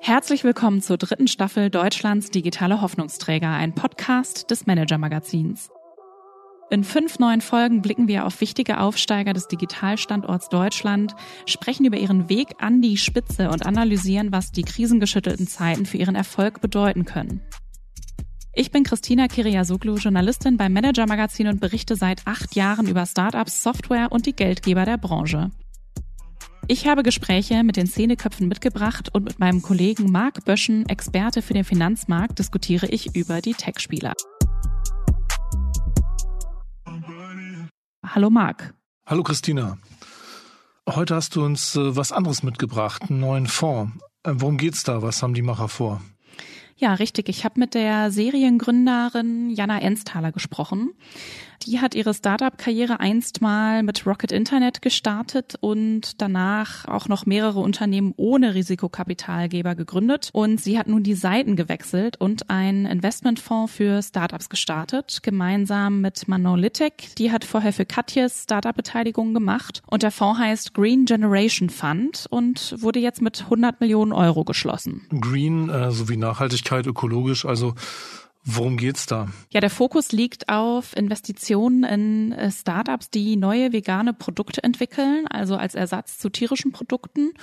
[0.00, 5.70] Herzlich willkommen zur dritten Staffel Deutschlands digitale Hoffnungsträger, ein Podcast des Manager Magazins.
[6.70, 11.14] In fünf neuen Folgen blicken wir auf wichtige Aufsteiger des Digitalstandorts Deutschland,
[11.46, 16.14] sprechen über ihren Weg an die Spitze und analysieren, was die krisengeschüttelten Zeiten für ihren
[16.14, 17.42] Erfolg bedeuten können.
[18.54, 23.62] Ich bin Christina Kiriasoglu, Journalistin beim Manager Magazin und berichte seit acht Jahren über Startups,
[23.62, 25.50] Software und die Geldgeber der Branche.
[26.70, 31.54] Ich habe Gespräche mit den Szeneköpfen mitgebracht und mit meinem Kollegen Marc Böschen, Experte für
[31.54, 34.12] den Finanzmarkt, diskutiere ich über die Tech-Spieler.
[38.04, 38.74] Hallo Marc.
[39.06, 39.78] Hallo Christina.
[40.86, 43.94] Heute hast du uns äh, was anderes mitgebracht, einen neuen Fonds.
[44.24, 45.00] Äh, worum geht's da?
[45.00, 46.02] Was haben die Macher vor?
[46.76, 47.28] Ja, richtig.
[47.28, 50.92] Ich habe mit der Seriengründerin Jana Ensthaler gesprochen.
[51.62, 57.60] Die hat ihre Startup-Karriere einst mal mit Rocket Internet gestartet und danach auch noch mehrere
[57.60, 60.30] Unternehmen ohne Risikokapitalgeber gegründet.
[60.32, 66.28] Und sie hat nun die Seiten gewechselt und einen Investmentfonds für Startups gestartet, gemeinsam mit
[66.28, 67.14] Manon Littek.
[67.18, 69.82] Die hat vorher für Katjes Startup-Beteiligung gemacht.
[69.86, 75.06] Und der Fonds heißt Green Generation Fund und wurde jetzt mit 100 Millionen Euro geschlossen.
[75.20, 77.74] Green äh, sowie Nachhaltigkeit, ökologisch, also
[78.50, 79.28] Worum geht's da?
[79.52, 85.56] Ja, der Fokus liegt auf Investitionen in äh, Startups, die neue vegane Produkte entwickeln, also
[85.56, 87.34] als Ersatz zu tierischen Produkten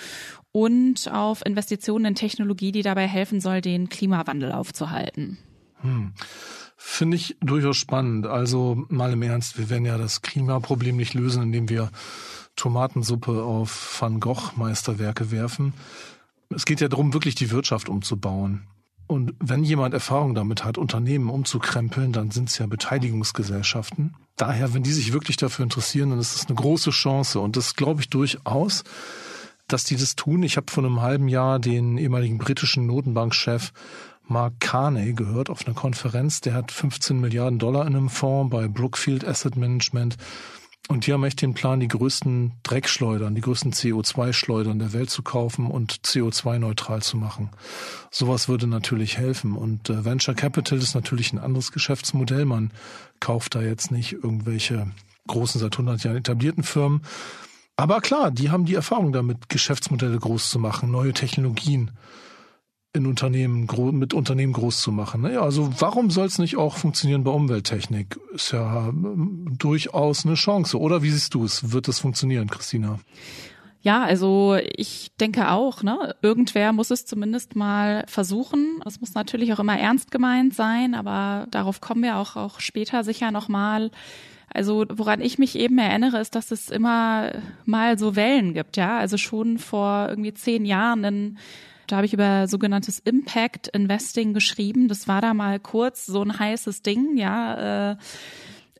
[0.51, 5.37] und auf Investitionen in Technologie, die dabei helfen soll, den Klimawandel aufzuhalten.
[5.81, 6.13] Hm.
[6.75, 8.25] Finde ich durchaus spannend.
[8.25, 11.91] Also mal im Ernst, wir werden ja das Klimaproblem nicht lösen, indem wir
[12.55, 15.73] Tomatensuppe auf Van Gogh Meisterwerke werfen.
[16.49, 18.65] Es geht ja darum, wirklich die Wirtschaft umzubauen.
[19.07, 24.15] Und wenn jemand Erfahrung damit hat, Unternehmen umzukrempeln, dann sind es ja Beteiligungsgesellschaften.
[24.35, 27.39] Daher, wenn die sich wirklich dafür interessieren, dann ist das eine große Chance.
[27.39, 28.83] Und das glaube ich durchaus,
[29.67, 30.43] dass die das tun.
[30.43, 33.71] Ich habe vor einem halben Jahr den ehemaligen britischen Notenbankchef
[34.27, 36.41] Mark Carney gehört auf einer Konferenz.
[36.41, 40.17] Der hat 15 Milliarden Dollar in einem Fonds bei Brookfield Asset Management
[40.87, 45.23] und die haben echt den Plan, die größten Dreckschleudern, die größten CO2-Schleudern der Welt zu
[45.23, 47.49] kaufen und CO2-neutral zu machen.
[48.11, 49.55] Sowas würde natürlich helfen.
[49.55, 52.45] Und äh, Venture Capital ist natürlich ein anderes Geschäftsmodell.
[52.45, 52.71] Man
[53.19, 54.91] kauft da jetzt nicht irgendwelche
[55.27, 57.01] großen, seit 100 Jahren etablierten Firmen.
[57.77, 61.91] Aber klar, die haben die Erfahrung damit, Geschäftsmodelle groß zu machen, neue Technologien
[62.95, 65.21] in Unternehmen mit Unternehmen groß zu machen.
[65.21, 68.19] Naja, also warum soll es nicht auch funktionieren bei Umwelttechnik?
[68.33, 70.79] Ist ja ähm, durchaus eine Chance.
[70.79, 71.71] Oder wie siehst du es?
[71.71, 72.99] Wird es funktionieren, Christina?
[73.81, 76.15] Ja, also ich denke auch, ne?
[76.23, 78.81] Irgendwer muss es zumindest mal versuchen.
[78.83, 83.03] Es muss natürlich auch immer ernst gemeint sein, aber darauf kommen wir auch, auch später
[83.03, 83.91] sicher nochmal.
[84.51, 87.31] Also woran ich mich eben erinnere, ist, dass es immer
[87.65, 88.97] mal so Wellen gibt, ja.
[88.97, 91.37] Also schon vor irgendwie zehn Jahren in
[91.87, 94.87] da habe ich über sogenanntes Impact Investing geschrieben.
[94.87, 97.91] Das war da mal kurz so ein heißes Ding, ja.
[97.91, 97.97] Äh,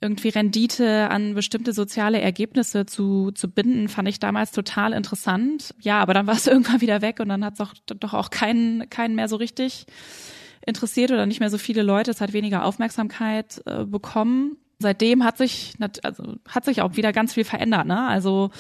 [0.02, 5.74] irgendwie Rendite an bestimmte soziale Ergebnisse zu, zu binden, fand ich damals total interessant.
[5.80, 8.30] Ja, aber dann war es irgendwann wieder weg und dann hat es doch, doch auch
[8.30, 9.86] keinen, keinen mehr so richtig
[10.66, 12.12] interessiert oder nicht mehr so viele Leute.
[12.12, 14.58] Es hat weniger Aufmerksamkeit äh, bekommen.
[14.80, 15.74] Seitdem hat sich,
[16.04, 17.88] also hat sich auch wieder ganz viel verändert.
[17.88, 18.08] Ne?
[18.08, 18.52] Also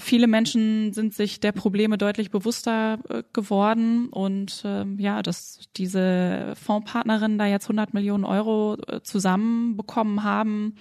[0.00, 6.54] Viele Menschen sind sich der Probleme deutlich bewusster äh, geworden und ähm, ja, dass diese
[6.54, 10.76] Fondspartnerinnen da jetzt 100 Millionen Euro äh, zusammenbekommen haben,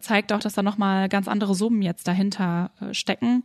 [0.00, 3.42] zeigt auch, dass da nochmal ganz andere Summen jetzt dahinter äh, stecken.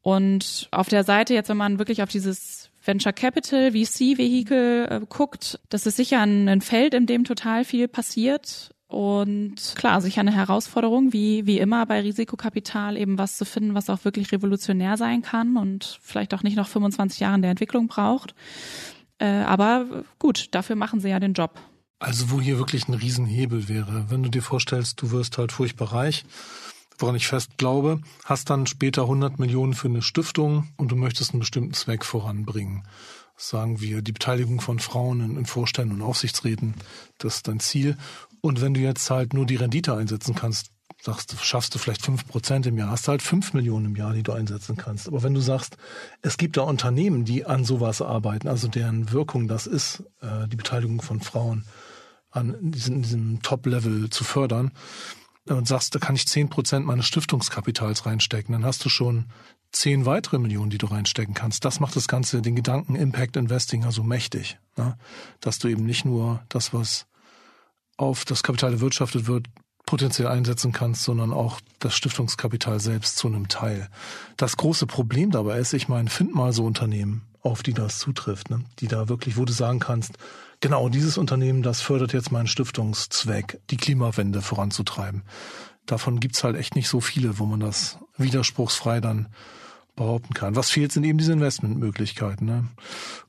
[0.00, 5.58] Und auf der Seite jetzt, wenn man wirklich auf dieses Venture Capital, VC-Vehikel äh, guckt,
[5.70, 8.73] das ist sicher ein, ein Feld, in dem total viel passiert.
[8.86, 13.90] Und klar, sicher eine Herausforderung, wie, wie immer bei Risikokapital eben was zu finden, was
[13.90, 18.34] auch wirklich revolutionär sein kann und vielleicht auch nicht noch 25 Jahre der Entwicklung braucht.
[19.18, 21.58] Äh, aber gut, dafür machen sie ja den Job.
[21.98, 25.92] Also wo hier wirklich ein Riesenhebel wäre, wenn du dir vorstellst, du wirst halt furchtbar
[25.92, 26.24] reich,
[26.98, 31.32] woran ich fest glaube, hast dann später 100 Millionen für eine Stiftung und du möchtest
[31.32, 32.86] einen bestimmten Zweck voranbringen.
[33.36, 36.74] Sagen wir, die Beteiligung von Frauen in Vorständen und Aufsichtsräten,
[37.18, 37.96] das ist dein Ziel.
[38.44, 40.66] Und wenn du jetzt halt nur die Rendite einsetzen kannst,
[41.00, 43.96] sagst du, schaffst du vielleicht fünf Prozent im Jahr, hast du halt fünf Millionen im
[43.96, 45.08] Jahr, die du einsetzen kannst.
[45.08, 45.78] Aber wenn du sagst,
[46.20, 50.56] es gibt da Unternehmen, die an sowas arbeiten, also deren Wirkung das ist, äh, die
[50.56, 51.64] Beteiligung von Frauen
[52.30, 54.72] an diesem, diesem Top-Level zu fördern,
[55.48, 59.24] und sagst, da kann ich zehn Prozent meines Stiftungskapitals reinstecken, dann hast du schon
[59.72, 61.64] zehn weitere Millionen, die du reinstecken kannst.
[61.64, 64.58] Das macht das Ganze, den Gedanken Impact Investing also mächtig.
[64.76, 64.98] Ne?
[65.40, 67.06] Dass du eben nicht nur das, was
[67.96, 69.46] auf das Kapital erwirtschaftet wird,
[69.86, 73.88] potenziell einsetzen kannst, sondern auch das Stiftungskapital selbst zu einem Teil.
[74.36, 78.50] Das große Problem dabei ist, ich meine, find mal so Unternehmen, auf die das zutrifft,
[78.50, 78.64] ne?
[78.78, 80.16] die da wirklich, wo du sagen kannst,
[80.60, 85.22] genau dieses Unternehmen, das fördert jetzt meinen Stiftungszweck, die Klimawende voranzutreiben.
[85.84, 89.28] Davon gibt's halt echt nicht so viele, wo man das widerspruchsfrei dann
[89.96, 90.56] behaupten kann.
[90.56, 92.46] Was fehlt, sind eben diese Investmentmöglichkeiten.
[92.46, 92.68] Ne?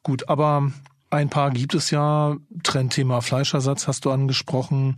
[0.04, 0.72] Gut, aber
[1.10, 2.38] ein paar gibt es ja.
[2.64, 4.98] Trendthema Fleischersatz hast du angesprochen.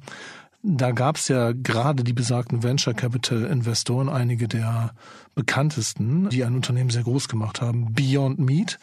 [0.63, 4.91] Da gab es ja gerade die besagten Venture Capital Investoren, einige der
[5.35, 7.93] bekanntesten, die ein Unternehmen sehr groß gemacht haben.
[7.93, 8.79] Beyond Meat,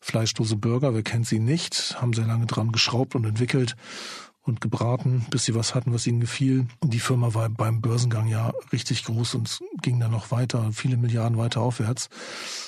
[0.00, 3.76] fleischlose Burger, wer kennt sie nicht, haben sehr lange dran geschraubt und entwickelt
[4.44, 6.66] und gebraten, bis sie was hatten, was ihnen gefiel.
[6.82, 11.38] Die Firma war beim Börsengang ja richtig groß und ging dann noch weiter, viele Milliarden
[11.38, 12.10] weiter aufwärts.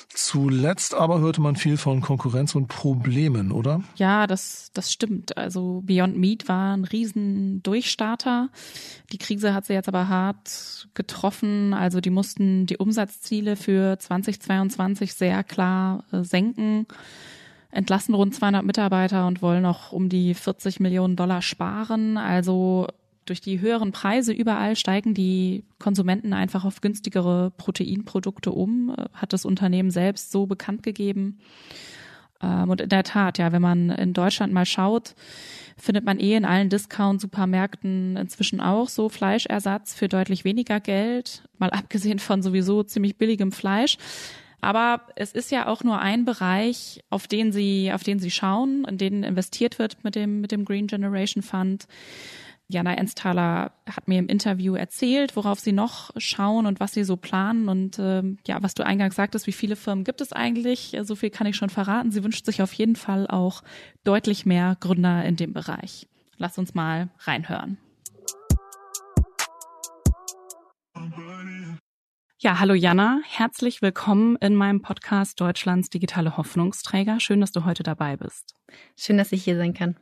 [0.09, 3.83] Zuletzt aber hörte man viel von Konkurrenz und Problemen, oder?
[3.97, 5.37] Ja, das, das stimmt.
[5.37, 8.49] Also Beyond Meat war ein riesen Durchstarter.
[9.11, 11.75] Die Krise hat sie jetzt aber hart getroffen.
[11.75, 16.87] Also die mussten die Umsatzziele für 2022 sehr klar äh, senken
[17.71, 22.17] entlassen rund 200 Mitarbeiter und wollen noch um die 40 Millionen Dollar sparen.
[22.17, 22.87] Also
[23.25, 29.45] durch die höheren Preise überall steigen die Konsumenten einfach auf günstigere Proteinprodukte um, hat das
[29.45, 31.39] Unternehmen selbst so bekannt gegeben.
[32.41, 35.15] Ähm, und in der Tat, ja, wenn man in Deutschland mal schaut,
[35.77, 41.69] findet man eh in allen Discount-Supermärkten inzwischen auch so Fleischersatz für deutlich weniger Geld, mal
[41.69, 43.97] abgesehen von sowieso ziemlich billigem Fleisch.
[44.61, 48.85] Aber es ist ja auch nur ein Bereich, auf den sie, auf den sie schauen,
[48.85, 51.87] in den investiert wird mit dem, mit dem Green Generation Fund.
[52.69, 57.15] Jana Ensthaler hat mir im Interview erzählt, worauf sie noch schauen und was sie so
[57.15, 57.69] planen.
[57.69, 60.97] Und ähm, ja, was du eingangs sagtest, wie viele Firmen gibt es eigentlich?
[61.03, 62.11] So viel kann ich schon verraten.
[62.11, 63.63] Sie wünscht sich auf jeden Fall auch
[64.03, 66.07] deutlich mehr Gründer in dem Bereich.
[66.37, 67.77] Lass uns mal reinhören.
[72.39, 77.19] Ja, hallo Jana, herzlich willkommen in meinem Podcast Deutschlands digitale Hoffnungsträger.
[77.19, 78.53] Schön, dass du heute dabei bist.
[78.95, 79.97] Schön, dass ich hier sein kann.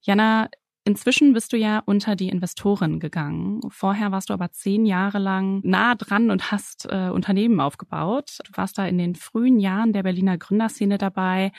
[0.00, 0.50] Jana,
[0.84, 3.60] inzwischen bist du ja unter die Investoren gegangen.
[3.70, 8.38] Vorher warst du aber zehn Jahre lang nah dran und hast äh, Unternehmen aufgebaut.
[8.44, 11.50] Du warst da in den frühen Jahren der Berliner Gründerszene dabei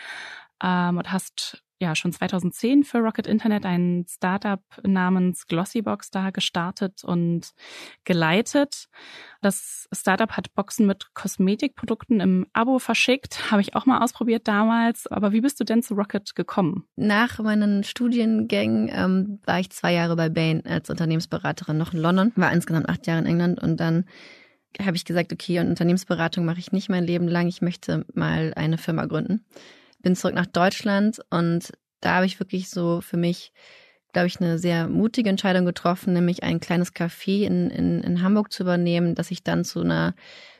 [0.63, 7.03] ähm, und hast ja schon 2010 für Rocket Internet ein Startup namens Glossybox da gestartet
[7.03, 7.51] und
[8.05, 8.87] geleitet.
[9.41, 15.07] Das Startup hat Boxen mit Kosmetikprodukten im Abo verschickt, habe ich auch mal ausprobiert damals.
[15.07, 16.85] Aber wie bist du denn zu Rocket gekommen?
[16.95, 22.31] Nach meinen Studiengängen ähm, war ich zwei Jahre bei Bain als Unternehmensberaterin noch in London,
[22.35, 24.05] war insgesamt acht Jahre in England und dann
[24.81, 28.77] habe ich gesagt, okay, Unternehmensberatung mache ich nicht mein Leben lang, ich möchte mal eine
[28.77, 29.45] Firma gründen
[30.05, 33.51] bin zurück nach Deutschland und da habe ich wirklich so für mich,
[34.13, 38.51] glaube ich, eine sehr mutige Entscheidung getroffen, nämlich ein kleines Café in, in, in Hamburg
[38.51, 40.13] zu übernehmen, das ich dann zu einer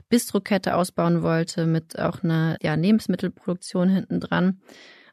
[0.10, 4.62] Bistrokette ausbauen wollte mit auch einer ja, Lebensmittelproduktion hinten dran.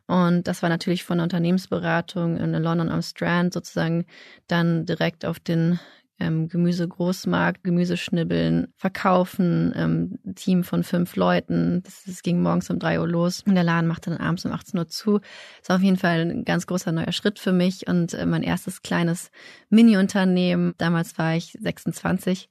[0.06, 4.06] Und das war natürlich von der Unternehmensberatung in London am Strand sozusagen
[4.46, 5.78] dann direkt auf den
[6.22, 11.82] ähm, Gemüsegroßmarkt, Gemüseschnibbeln, verkaufen, ähm, Team von fünf Leuten.
[11.82, 14.52] Das, das ging morgens um drei Uhr los und der Laden machte dann abends um
[14.52, 15.20] 18 Uhr zu.
[15.60, 18.42] Das war auf jeden Fall ein ganz großer neuer Schritt für mich und äh, mein
[18.42, 19.30] erstes kleines
[19.68, 20.74] Mini-Unternehmen.
[20.78, 22.48] Damals war ich 26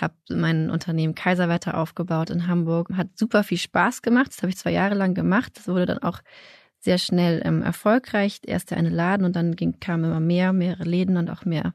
[0.00, 2.88] habe mein Unternehmen Kaiserwetter aufgebaut in Hamburg.
[2.96, 4.28] Hat super viel Spaß gemacht.
[4.30, 5.52] Das habe ich zwei Jahre lang gemacht.
[5.56, 6.20] Das wurde dann auch
[6.80, 8.40] sehr schnell ähm, erfolgreich.
[8.46, 11.74] Erst der eine Laden und dann ging, kamen immer mehr, mehrere Läden und auch mehr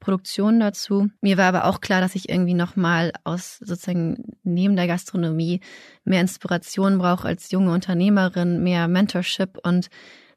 [0.00, 1.08] Produktion dazu.
[1.20, 5.60] Mir war aber auch klar, dass ich irgendwie nochmal aus sozusagen neben der Gastronomie
[6.04, 9.58] mehr Inspiration brauche als junge Unternehmerin, mehr Mentorship.
[9.62, 9.88] Und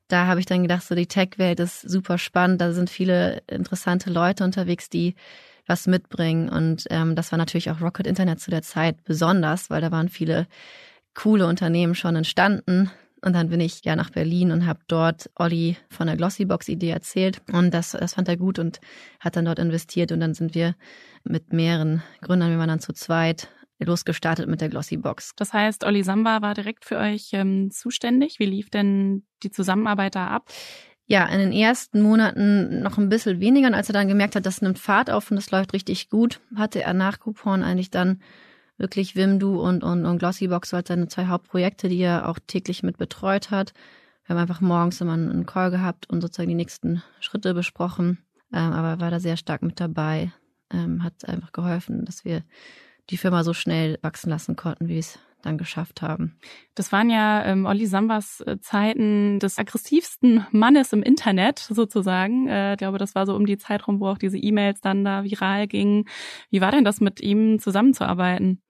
[0.10, 4.12] da habe ich dann gedacht, so die Tech-Welt ist super spannend, da sind viele interessante
[4.12, 5.16] Leute unterwegs, die
[5.66, 6.50] was mitbringen.
[6.50, 10.10] Und ähm, das war natürlich auch Rocket Internet zu der Zeit besonders, weil da waren
[10.10, 10.46] viele
[11.16, 12.92] coole Unternehmen schon entstanden,
[13.24, 17.42] und dann bin ich ja nach Berlin und habe dort Olli von der Glossybox-Idee erzählt.
[17.52, 18.82] Und das, das fand er gut und
[19.20, 20.12] hat dann dort investiert.
[20.12, 20.76] Und dann sind wir
[21.24, 23.48] mit mehreren Gründern, wir waren dann zu zweit,
[23.80, 25.34] losgestartet mit der Glossybox.
[25.36, 28.40] Das heißt, Olli Samba war direkt für euch ähm, zuständig.
[28.40, 30.50] Wie lief denn die Zusammenarbeit da ab?
[31.06, 33.68] Ja, in den ersten Monaten noch ein bisschen weniger.
[33.68, 36.42] Und als er dann gemerkt hat, das nimmt Fahrt auf und das läuft richtig gut,
[36.56, 38.22] hatte er nach Coupon eigentlich dann
[38.78, 42.98] wirklich Wimdu und, und, und Glossybox als seine zwei Hauptprojekte, die er auch täglich mit
[42.98, 43.74] betreut hat.
[44.26, 48.20] Wir haben einfach morgens immer einen Call gehabt und sozusagen die nächsten Schritte besprochen.
[48.52, 50.32] Ähm, aber er war da sehr stark mit dabei,
[50.72, 52.44] ähm, hat einfach geholfen, dass wir
[53.10, 56.38] die Firma so schnell wachsen lassen konnten, wie es dann geschafft haben.
[56.76, 62.48] Das waren ja ähm, Olli Sambas äh, Zeiten des aggressivsten Mannes im Internet sozusagen.
[62.48, 65.04] Äh, ich glaube, das war so um die Zeit rum, wo auch diese E-Mails dann
[65.04, 66.06] da viral gingen.
[66.50, 68.62] Wie war denn das mit ihm zusammenzuarbeiten?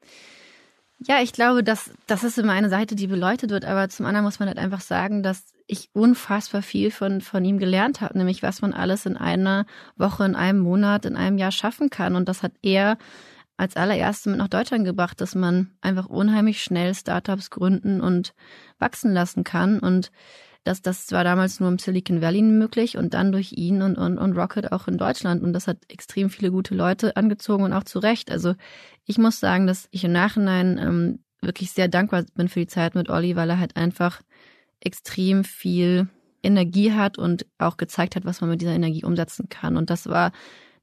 [1.06, 4.24] Ja, ich glaube, dass das ist immer eine Seite, die beleuchtet wird, aber zum anderen
[4.24, 8.44] muss man halt einfach sagen, dass ich unfassbar viel von, von ihm gelernt habe, nämlich
[8.44, 9.66] was man alles in einer
[9.98, 12.16] Woche, in einem Monat, in einem Jahr schaffen kann.
[12.16, 12.98] Und das hat er
[13.58, 18.34] als allererste mit nach Deutschland gebracht, dass man einfach unheimlich schnell Startups gründen und
[18.80, 19.80] wachsen lassen kann.
[19.80, 20.12] Und
[20.64, 24.18] das, das war damals nur im Silicon Valley möglich und dann durch ihn und, und,
[24.18, 25.44] und Rocket auch in Deutschland.
[25.44, 28.32] Und das hat extrem viele gute Leute angezogen und auch zu Recht.
[28.32, 28.56] Also
[29.06, 32.96] ich muss sagen, dass ich im Nachhinein ähm, wirklich sehr dankbar bin für die Zeit
[32.96, 34.22] mit Olli, weil er halt einfach
[34.80, 36.08] extrem viel
[36.42, 39.78] Energie hat und auch gezeigt hat, was man mit dieser Energie umsetzen kann.
[39.78, 40.32] Und das war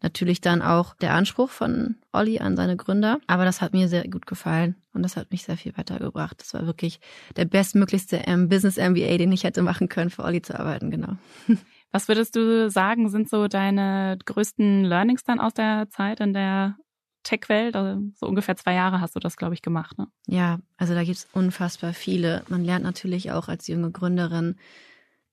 [0.02, 3.20] natürlich dann auch der Anspruch von Olli an seine Gründer.
[3.26, 6.40] Aber das hat mir sehr gut gefallen und das hat mich sehr viel weitergebracht.
[6.40, 7.00] Das war wirklich
[7.36, 11.14] der bestmöglichste ähm, Business MBA, den ich hätte machen können, für Olli zu arbeiten, genau.
[11.92, 16.76] Was würdest du sagen, sind so deine größten Learnings dann aus der Zeit in der
[17.24, 17.74] Tech-Welt?
[17.74, 20.06] Also so ungefähr zwei Jahre hast du das, glaube ich, gemacht, ne?
[20.26, 22.44] Ja, also da gibt's unfassbar viele.
[22.48, 24.56] Man lernt natürlich auch als junge Gründerin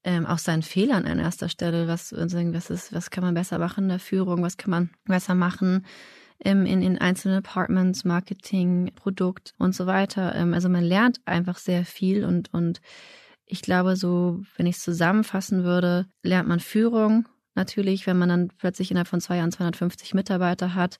[0.07, 1.89] ähm, auch seinen Fehlern an erster Stelle.
[1.89, 4.41] Was, was, ist, was kann man besser machen in der Führung?
[4.41, 5.85] Was kann man besser machen
[6.39, 10.33] ähm, in, in einzelnen Departments, Marketing, Produkt und so weiter?
[10.33, 12.79] Ähm, also man lernt einfach sehr viel und, und
[13.45, 18.47] ich glaube, so, wenn ich es zusammenfassen würde, lernt man Führung natürlich, wenn man dann
[18.57, 20.99] plötzlich innerhalb von zwei Jahren 250 Mitarbeiter hat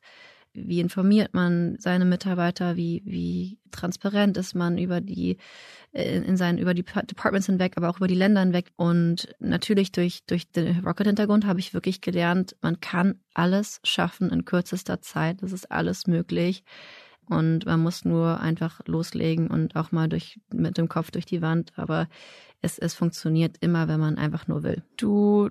[0.58, 5.38] wie informiert man seine Mitarbeiter, wie, wie transparent ist man über die,
[5.92, 8.72] äh, in seinen, über die Departments hinweg, aber auch über die Länder hinweg.
[8.76, 14.46] Und natürlich durch, durch den Rocket-Hintergrund habe ich wirklich gelernt, man kann alles schaffen in
[14.46, 15.44] kürzester Zeit.
[15.44, 16.64] Das ist alles möglich.
[17.30, 21.42] Und man muss nur einfach loslegen und auch mal durch, mit dem Kopf durch die
[21.42, 21.74] Wand.
[21.76, 22.08] Aber
[22.62, 24.84] es, es funktioniert immer, wenn man einfach nur will.
[24.96, 25.50] Du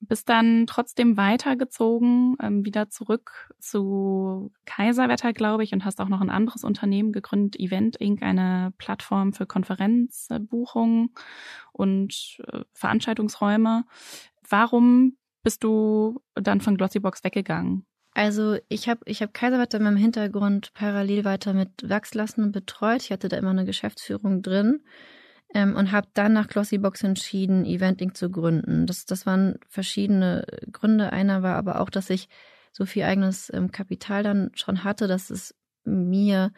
[0.00, 6.20] bist dann trotzdem weitergezogen, ähm, wieder zurück zu Kaiserwetter, glaube ich, und hast auch noch
[6.20, 11.10] ein anderes Unternehmen gegründet, Event Inc., eine Plattform für Konferenzbuchungen
[11.72, 13.84] und äh, Veranstaltungsräume.
[14.48, 17.84] Warum bist du dann von Glossybox weggegangen?
[18.14, 23.02] Also ich habe ich hab Kaiserwetter in meinem Hintergrund parallel weiter mit Wachslassen betreut.
[23.02, 24.80] Ich hatte da immer eine Geschäftsführung drin
[25.54, 28.86] ähm, und habe dann nach Glossybox entschieden, Eventing zu gründen.
[28.86, 31.12] Das, das waren verschiedene Gründe.
[31.12, 32.28] Einer war aber auch, dass ich
[32.72, 36.52] so viel eigenes ähm, Kapital dann schon hatte, dass es mir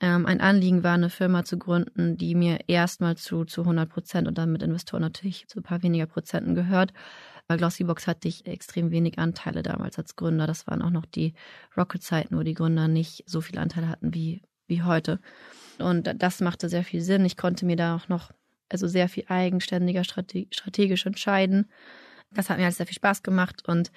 [0.00, 4.28] ähm, ein Anliegen war, eine Firma zu gründen, die mir erstmal zu, zu 100 Prozent
[4.28, 6.92] und dann mit Investoren natürlich zu ein paar weniger Prozenten gehört.
[7.48, 10.46] Bei Glossybox hatte ich extrem wenig Anteile damals als Gründer.
[10.46, 11.32] Das waren auch noch die
[11.76, 15.20] Rocket-Zeiten, wo die Gründer nicht so viele Anteile hatten wie, wie heute.
[15.78, 17.24] Und das machte sehr viel Sinn.
[17.24, 18.32] Ich konnte mir da auch noch
[18.68, 21.70] also sehr viel eigenständiger strategisch entscheiden.
[22.32, 23.92] Das hat mir alles sehr viel Spaß gemacht und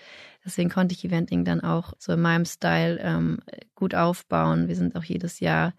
[0.45, 3.39] deswegen konnte ich Eventing dann auch so in meinem Style ähm,
[3.75, 4.67] gut aufbauen.
[4.67, 5.73] Wir sind auch jedes Jahr,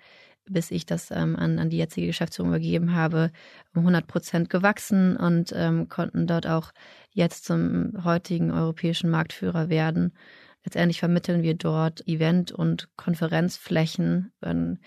[0.46, 3.30] bis ich das ähm, an, an die jetzige Geschäftsführung übergeben habe,
[3.74, 6.72] um 100 Prozent gewachsen und ähm, konnten dort auch
[7.12, 10.12] jetzt zum heutigen europäischen Marktführer werden.
[10.64, 14.80] Letztendlich vermitteln wir dort Event- und Konferenzflächen an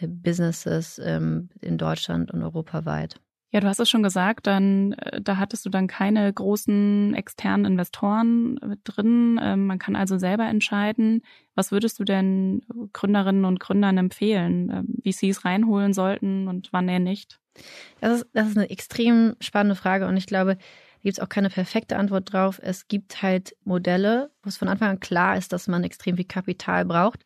[0.00, 3.20] Businesses ähm, in Deutschland und europaweit.
[3.54, 7.66] Ja, du hast es schon gesagt, dann äh, da hattest du dann keine großen externen
[7.66, 9.38] Investoren mit drin.
[9.40, 11.22] Ähm, man kann also selber entscheiden.
[11.54, 16.72] Was würdest du denn Gründerinnen und Gründern empfehlen, ähm, wie sie es reinholen sollten und
[16.72, 17.38] wann eher nicht?
[18.00, 20.58] Das ist, das ist eine extrem spannende Frage und ich glaube,
[21.04, 22.58] gibt es auch keine perfekte Antwort drauf.
[22.62, 26.24] Es gibt halt Modelle, wo es von Anfang an klar ist, dass man extrem viel
[26.24, 27.24] Kapital braucht,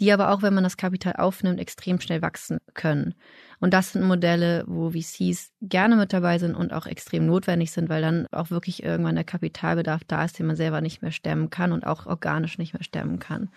[0.00, 3.14] die aber auch, wenn man das Kapital aufnimmt, extrem schnell wachsen können.
[3.60, 7.90] Und das sind Modelle, wo VCs gerne mit dabei sind und auch extrem notwendig sind,
[7.90, 11.50] weil dann auch wirklich irgendwann der Kapitalbedarf da ist, den man selber nicht mehr stemmen
[11.50, 13.50] kann und auch organisch nicht mehr stemmen kann.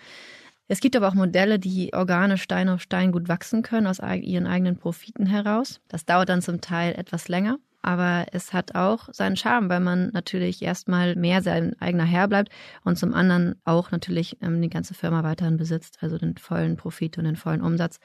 [0.67, 4.47] Es gibt aber auch Modelle, die organisch Stein auf Stein gut wachsen können aus ihren
[4.47, 5.79] eigenen Profiten heraus.
[5.87, 7.57] Das dauert dann zum Teil etwas länger.
[7.81, 12.51] Aber es hat auch seinen Charme, weil man natürlich erstmal mehr sein eigener Herr bleibt
[12.83, 17.17] und zum anderen auch natürlich ähm, die ganze Firma weiterhin besitzt, also den vollen Profit
[17.17, 17.99] und den vollen Umsatz.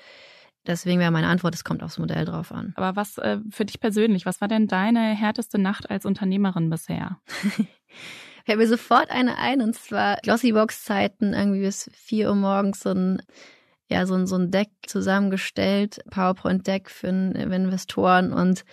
[0.66, 2.72] Deswegen wäre meine Antwort, es kommt aufs Modell drauf an.
[2.76, 7.20] Aber was äh, für dich persönlich, was war denn deine härteste Nacht als Unternehmerin bisher?
[8.44, 13.22] Fällt mir sofort eine ein, und zwar Glossybox-Zeiten, irgendwie bis vier Uhr morgens so ein,
[13.88, 18.64] ja, so ein, so ein Deck zusammengestellt, PowerPoint-Deck für, für Investoren und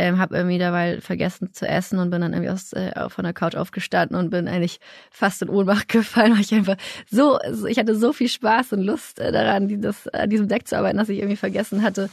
[0.00, 3.34] ähm, habe irgendwie dabei vergessen zu essen und bin dann irgendwie aus, äh, von der
[3.34, 4.80] Couch aufgestanden und bin eigentlich
[5.10, 6.76] fast in Ohnmacht gefallen, weil ich einfach
[7.10, 7.38] so,
[7.68, 10.78] ich hatte so viel Spaß und Lust äh, daran, die, das, an diesem Deck zu
[10.78, 12.08] arbeiten, dass ich irgendwie vergessen hatte,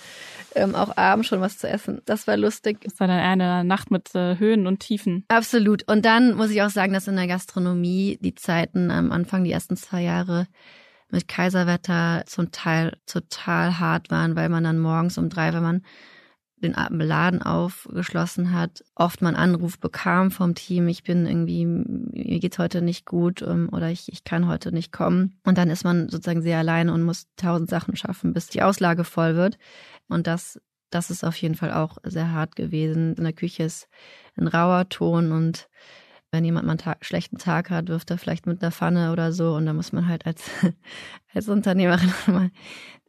[0.54, 2.02] ähm, auch abends schon was zu essen.
[2.06, 2.82] Das war lustig.
[2.82, 5.24] Das war dann eine Nacht mit äh, Höhen und Tiefen.
[5.30, 5.90] Absolut.
[5.90, 9.52] Und dann muss ich auch sagen, dass in der Gastronomie die Zeiten am Anfang, die
[9.52, 10.48] ersten zwei Jahre,
[11.10, 15.84] mit Kaiserwetter zum Teil total hart waren, weil man dann morgens um drei, wenn man
[16.62, 22.58] den Laden aufgeschlossen hat, oft einen Anruf bekam vom Team, ich bin irgendwie, mir geht's
[22.58, 25.40] heute nicht gut ähm, oder ich, ich kann heute nicht kommen.
[25.44, 29.04] Und dann ist man sozusagen sehr alleine und muss tausend Sachen schaffen, bis die Auslage
[29.04, 29.58] voll wird.
[30.08, 30.60] Und das,
[30.90, 33.14] das ist auf jeden Fall auch sehr hart gewesen.
[33.16, 33.88] In der Küche ist
[34.36, 35.70] ein rauer Ton und
[36.32, 39.32] wenn jemand mal einen Tag, schlechten Tag hat, wirft er vielleicht mit einer Pfanne oder
[39.32, 40.50] so und da muss man halt als,
[41.34, 42.52] als Unternehmerin mal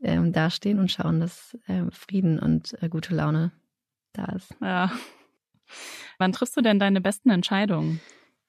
[0.03, 3.53] ähm, dastehen und schauen, dass ähm, Frieden und äh, gute Laune
[4.13, 4.55] da ist.
[4.61, 4.93] Ja.
[6.19, 8.01] Wann triffst du denn deine besten Entscheidungen?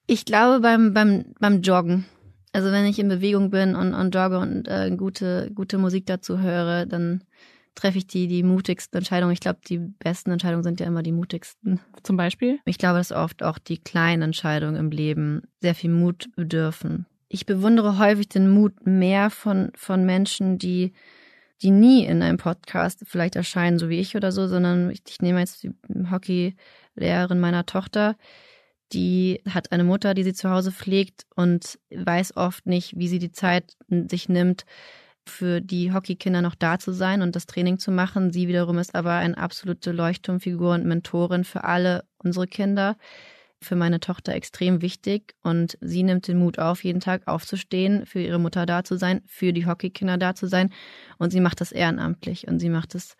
[0.06, 2.06] Ich glaube beim, beim, beim Joggen.
[2.52, 6.40] Also wenn ich in Bewegung bin und, und jogge und äh, gute, gute Musik dazu
[6.40, 7.22] höre, dann
[7.74, 9.32] treffe ich die, die mutigsten Entscheidungen.
[9.32, 11.80] Ich glaube, die besten Entscheidungen sind ja immer die mutigsten.
[12.02, 12.58] Zum Beispiel?
[12.64, 17.06] Ich glaube, dass oft auch die kleinen Entscheidungen im Leben sehr viel Mut bedürfen.
[17.28, 20.92] Ich bewundere häufig den Mut mehr von, von Menschen, die,
[21.62, 25.20] die nie in einem Podcast vielleicht erscheinen, so wie ich oder so, sondern ich, ich
[25.20, 25.72] nehme jetzt die
[26.10, 28.16] Hockeylehrerin meiner Tochter,
[28.92, 33.20] die hat eine Mutter, die sie zu Hause pflegt und weiß oft nicht, wie sie
[33.20, 34.64] die Zeit sich nimmt,
[35.26, 38.32] für die Hockeykinder noch da zu sein und das Training zu machen.
[38.32, 42.96] Sie wiederum ist aber eine absolute Leuchtturmfigur und Mentorin für alle unsere Kinder.
[43.62, 48.20] Für meine Tochter extrem wichtig und sie nimmt den Mut auf, jeden Tag aufzustehen, für
[48.20, 50.72] ihre Mutter da zu sein, für die Hockeykinder da zu sein
[51.18, 53.16] und sie macht das ehrenamtlich und sie macht es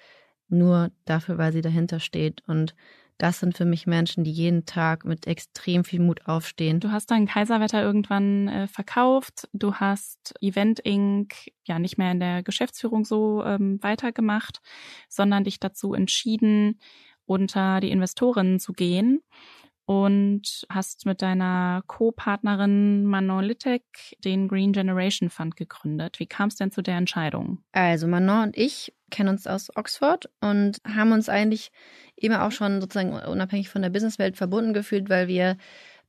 [0.49, 2.75] nur dafür, weil sie dahinter steht und
[3.21, 6.81] das sind für mich Menschen, die jeden Tag mit extrem viel Mut aufstehen.
[6.81, 9.47] Du hast dein Kaiserwetter irgendwann äh, verkauft.
[9.53, 11.35] Du hast Event Inc.
[11.65, 14.61] ja nicht mehr in der Geschäftsführung so ähm, weitergemacht,
[15.09, 16.81] sondern dich dazu entschieden,
[17.27, 19.21] unter die Investorinnen zu gehen
[19.91, 23.83] und hast mit deiner Co-Partnerin Manon Littek
[24.25, 26.21] den Green Generation Fund gegründet.
[26.21, 27.59] Wie kam es denn zu der Entscheidung?
[27.73, 31.73] Also Manon und ich kennen uns aus Oxford und haben uns eigentlich
[32.15, 35.57] immer auch schon sozusagen unabhängig von der Businesswelt verbunden gefühlt, weil wir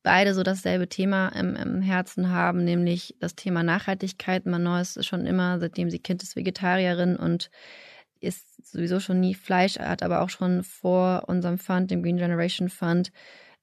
[0.03, 4.45] beide so dasselbe Thema im, im Herzen haben, nämlich das Thema Nachhaltigkeit.
[4.45, 7.49] Manon ist schon immer, seitdem sie Kind ist, Vegetarierin und
[8.19, 12.69] ist sowieso schon nie Fleisch, hat aber auch schon vor unserem Fund, dem Green Generation
[12.69, 13.11] Fund,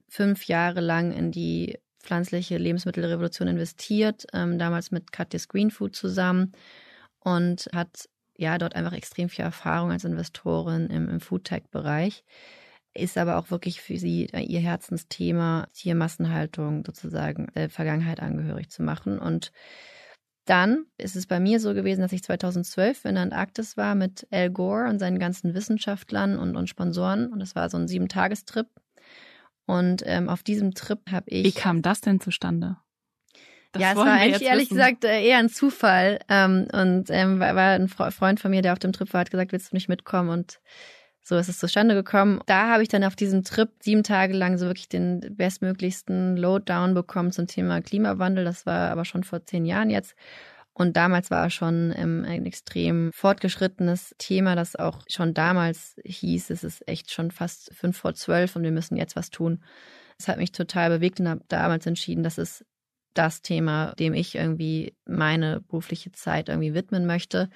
[0.08, 6.52] fünf Jahre lang in die pflanzliche Lebensmittelrevolution investiert, ähm, damals mit Katjes Green Food zusammen
[7.20, 12.24] und hat ja dort einfach extrem viel Erfahrung als Investorin im, im Foodtech-Bereich.
[12.94, 19.18] Ist aber auch wirklich für sie ihr Herzensthema, Tiermassenhaltung sozusagen der Vergangenheit angehörig zu machen.
[19.18, 19.52] Und
[20.46, 24.26] dann ist es bei mir so gewesen, dass ich 2012 in der Antarktis war mit
[24.30, 27.30] Al Gore und seinen ganzen Wissenschaftlern und, und Sponsoren.
[27.30, 28.68] Und es war so ein Sieben-Tagestrip
[29.68, 31.44] und ähm, auf diesem Trip habe ich.
[31.44, 32.78] Wie kam das denn zustande?
[33.72, 34.76] Das ja, es war eigentlich ehrlich wissen.
[34.76, 36.20] gesagt äh, eher ein Zufall.
[36.30, 39.30] Ähm, und ähm, war, war ein Freund von mir, der auf dem Trip war, hat
[39.30, 40.30] gesagt, willst du nicht mitkommen?
[40.30, 40.58] Und
[41.20, 42.40] so ist es zustande gekommen.
[42.46, 46.94] Da habe ich dann auf diesem Trip sieben Tage lang so wirklich den bestmöglichsten Lowdown
[46.94, 48.46] bekommen zum Thema Klimawandel.
[48.46, 50.14] Das war aber schon vor zehn Jahren jetzt.
[50.78, 56.86] Und damals war schon ein extrem fortgeschrittenes Thema, das auch schon damals hieß, es ist
[56.86, 59.60] echt schon fast fünf vor zwölf und wir müssen jetzt was tun.
[60.18, 62.64] Das hat mich total bewegt und habe damals entschieden, das ist
[63.12, 67.50] das Thema, dem ich irgendwie meine berufliche Zeit irgendwie widmen möchte.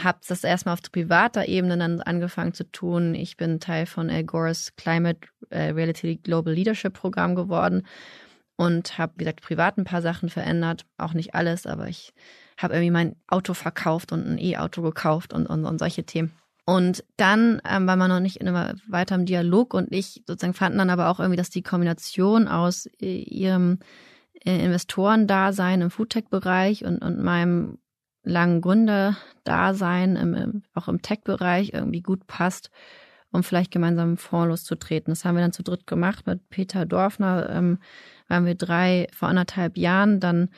[0.00, 3.14] Habe das erstmal auf privater Ebene dann angefangen zu tun.
[3.14, 7.86] Ich bin Teil von Al Gore's Climate äh, Reality Global Leadership Programm geworden
[8.60, 10.84] und habe, wie gesagt, privat ein paar Sachen verändert.
[10.98, 12.12] Auch nicht alles, aber ich
[12.58, 16.32] habe irgendwie mein Auto verkauft und ein E-Auto gekauft und, und, und solche Themen.
[16.66, 20.76] Und dann ähm, war man noch nicht immer weiter im Dialog und ich sozusagen fanden
[20.76, 23.78] dann aber auch irgendwie, dass die Kombination aus äh, ihrem
[24.44, 27.78] äh, Investorendasein im Foodtech-Bereich und, und meinem
[28.24, 32.70] langen Gründerdasein im, im, auch im Tech-Bereich irgendwie gut passt,
[33.32, 35.12] um vielleicht gemeinsam einen Fonds loszutreten.
[35.12, 37.78] Das haben wir dann zu dritt gemacht mit Peter Dorfner, ähm,
[38.28, 40.20] waren wir drei vor anderthalb Jahren.
[40.20, 40.50] Dann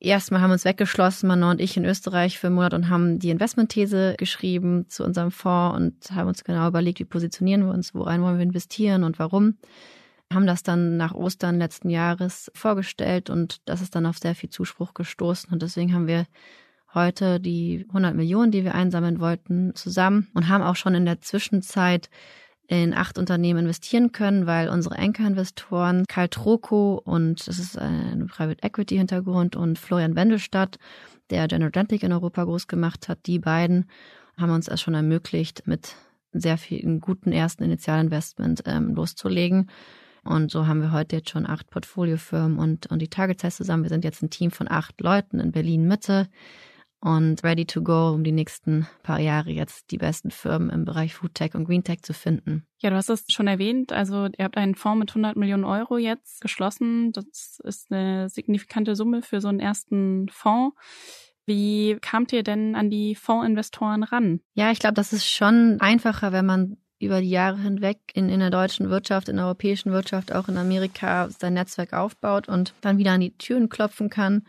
[0.00, 3.18] erstmal haben wir uns weggeschlossen, Manon und ich in Österreich für einen Monat und haben
[3.18, 7.94] die Investmentthese geschrieben zu unserem Fonds und haben uns genau überlegt, wie positionieren wir uns,
[7.94, 9.58] worein wollen wir investieren und warum.
[10.32, 14.48] Haben das dann nach Ostern letzten Jahres vorgestellt und das ist dann auf sehr viel
[14.48, 16.26] Zuspruch gestoßen und deswegen haben wir
[16.94, 21.20] heute die 100 Millionen, die wir einsammeln wollten, zusammen und haben auch schon in der
[21.20, 22.10] Zwischenzeit
[22.68, 28.62] in acht Unternehmen investieren können, weil unsere Anker-Investoren Karl Troko und das ist ein Private
[28.62, 30.78] Equity Hintergrund und Florian Wendelstadt,
[31.30, 33.86] der General Atlantic in Europa groß gemacht hat, die beiden
[34.38, 35.96] haben uns es schon ermöglicht, mit
[36.32, 39.70] sehr vielen guten ersten Initialinvestment ähm, loszulegen.
[40.24, 43.82] Und so haben wir heute jetzt schon acht Portfoliofirmen und, und die Target zusammen.
[43.82, 46.28] Wir sind jetzt ein Team von acht Leuten in Berlin Mitte
[47.02, 51.14] und ready to go, um die nächsten paar Jahre jetzt die besten Firmen im Bereich
[51.14, 52.64] Food Tech und Green Tech zu finden.
[52.78, 53.92] Ja, du hast es schon erwähnt.
[53.92, 57.10] Also ihr habt einen Fonds mit 100 Millionen Euro jetzt geschlossen.
[57.12, 60.76] Das ist eine signifikante Summe für so einen ersten Fonds.
[61.44, 64.40] Wie kamt ihr denn an die Fondsinvestoren ran?
[64.54, 68.38] Ja, ich glaube, das ist schon einfacher, wenn man über die Jahre hinweg in, in
[68.38, 72.98] der deutschen Wirtschaft, in der europäischen Wirtschaft, auch in Amerika sein Netzwerk aufbaut und dann
[72.98, 74.44] wieder an die Türen klopfen kann.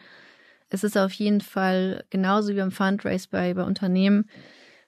[0.74, 4.28] Es ist auf jeden Fall genauso wie beim Fundraise bei, bei Unternehmen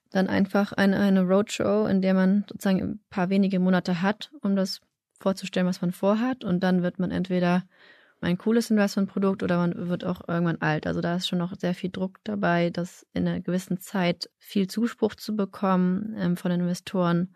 [0.09, 4.55] dann einfach eine, eine Roadshow, in der man sozusagen ein paar wenige Monate hat, um
[4.55, 4.81] das
[5.19, 6.43] vorzustellen, was man vorhat.
[6.43, 7.65] Und dann wird man entweder
[8.19, 10.87] ein cooles Investmentprodukt oder man wird auch irgendwann alt.
[10.87, 14.65] Also da ist schon noch sehr viel Druck dabei, das in einer gewissen Zeit viel
[14.65, 17.35] Zuspruch zu bekommen ähm, von Investoren.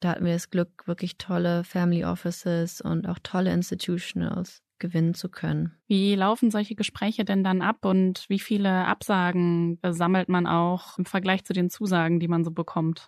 [0.00, 5.28] Da hatten wir das Glück, wirklich tolle Family Offices und auch tolle Institutionals gewinnen zu
[5.28, 5.72] können.
[5.86, 11.04] Wie laufen solche Gespräche denn dann ab und wie viele Absagen sammelt man auch im
[11.04, 13.06] Vergleich zu den Zusagen, die man so bekommt?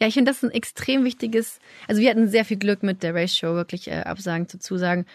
[0.00, 3.14] Ja, ich finde das ein extrem wichtiges, also wir hatten sehr viel Glück mit der
[3.14, 5.06] Race Show, wirklich äh, Absagen zu Zusagen.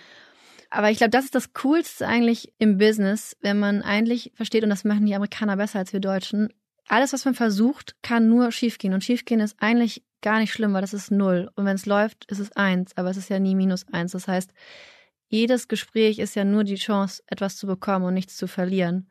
[0.70, 4.70] Aber ich glaube, das ist das Coolste eigentlich im Business, wenn man eigentlich versteht, und
[4.70, 6.54] das machen die Amerikaner besser als wir Deutschen,
[6.88, 8.94] alles, was man versucht, kann nur schiefgehen.
[8.94, 11.50] Und schiefgehen ist eigentlich gar nicht schlimm, weil das ist null.
[11.56, 14.14] Und wenn es läuft, ist es eins, aber es ist ja nie minus eins.
[14.14, 14.54] Das heißt,
[15.30, 19.08] jedes Gespräch ist ja nur die Chance, etwas zu bekommen und nichts zu verlieren.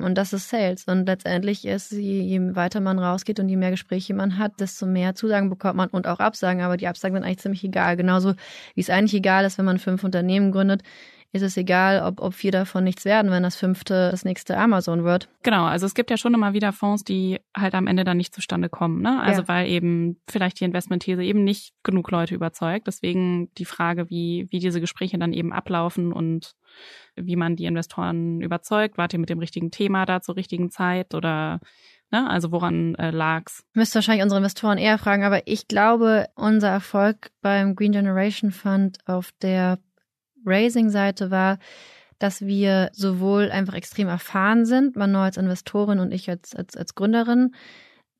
[0.00, 0.84] Und das ist Sales.
[0.84, 5.16] Und letztendlich ist, je weiter man rausgeht und je mehr Gespräche man hat, desto mehr
[5.16, 6.62] Zusagen bekommt man und auch Absagen.
[6.62, 7.96] Aber die Absagen sind eigentlich ziemlich egal.
[7.96, 8.34] Genauso
[8.74, 10.82] wie es eigentlich egal ist, wenn man fünf Unternehmen gründet,
[11.32, 15.04] ist es egal, ob, ob vier davon nichts werden, wenn das fünfte das nächste Amazon
[15.04, 15.28] wird.
[15.42, 18.34] Genau, also es gibt ja schon immer wieder Fonds, die halt am Ende dann nicht
[18.34, 19.02] zustande kommen.
[19.02, 19.20] Ne?
[19.20, 19.48] Also ja.
[19.48, 22.86] weil eben vielleicht die Investmentthese eben nicht genug Leute überzeugt.
[22.86, 26.54] Deswegen die Frage, wie, wie diese Gespräche dann eben ablaufen und
[27.14, 28.96] wie man die Investoren überzeugt.
[28.96, 31.60] Wart ihr mit dem richtigen Thema da zur richtigen Zeit oder
[32.10, 32.28] Ne?
[32.28, 33.66] Also woran äh, lag's?
[33.74, 38.98] Müsste wahrscheinlich unsere Investoren eher fragen, aber ich glaube, unser Erfolg beim Green Generation Fund
[39.04, 39.78] auf der
[40.44, 41.58] Raising-Seite war,
[42.18, 46.76] dass wir sowohl einfach extrem erfahren sind, man nur als Investorin und ich als, als,
[46.76, 47.54] als Gründerin,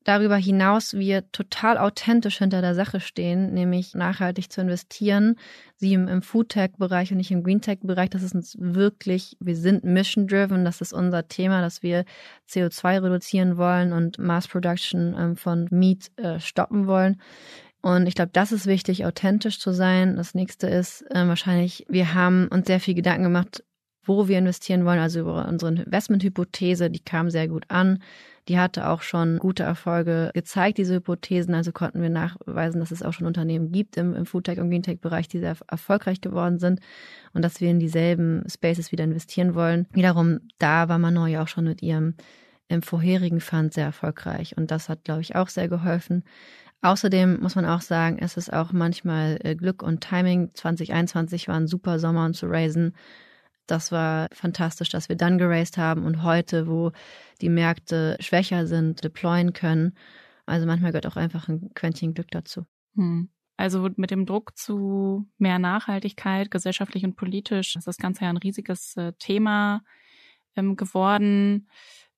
[0.05, 5.35] darüber hinaus wir total authentisch hinter der Sache stehen, nämlich nachhaltig zu investieren.
[5.75, 8.09] Sie im, im Foodtech-Bereich und nicht im Greentech-Bereich.
[8.09, 10.65] Das ist uns wirklich, wir sind mission-driven.
[10.65, 12.05] Das ist unser Thema, dass wir
[12.49, 17.21] CO2 reduzieren wollen und Mass Production ähm, von Meat äh, stoppen wollen.
[17.81, 20.17] Und ich glaube, das ist wichtig, authentisch zu sein.
[20.17, 23.63] Das nächste ist äh, wahrscheinlich, wir haben uns sehr viel Gedanken gemacht,
[24.03, 27.99] wo wir investieren wollen, also über unsere Investmenthypothese, die kam sehr gut an.
[28.47, 31.53] Die hatte auch schon gute Erfolge gezeigt, diese Hypothesen.
[31.53, 35.27] Also konnten wir nachweisen, dass es auch schon Unternehmen gibt im, im Foodtech- und Greentech-Bereich,
[35.27, 36.79] die sehr erfolgreich geworden sind
[37.33, 39.85] und dass wir in dieselben Spaces wieder investieren wollen.
[39.91, 42.15] Wiederum, da war Manon ja auch schon mit ihrem
[42.69, 46.23] im vorherigen Fund sehr erfolgreich und das hat, glaube ich, auch sehr geholfen.
[46.81, 50.51] Außerdem muss man auch sagen, es ist auch manchmal äh, Glück und Timing.
[50.53, 52.95] 2021 war ein super Sommer, um zu raisen.
[53.67, 56.91] Das war fantastisch, dass wir dann geraced haben und heute, wo
[57.41, 59.93] die Märkte schwächer sind, deployen können.
[60.45, 62.65] Also manchmal gehört auch einfach ein Quäntchen Glück dazu.
[62.95, 63.29] Hm.
[63.57, 68.37] Also mit dem Druck zu mehr Nachhaltigkeit, gesellschaftlich und politisch, ist das Ganze ja ein
[68.37, 69.83] riesiges äh, Thema
[70.55, 71.67] ähm, geworden.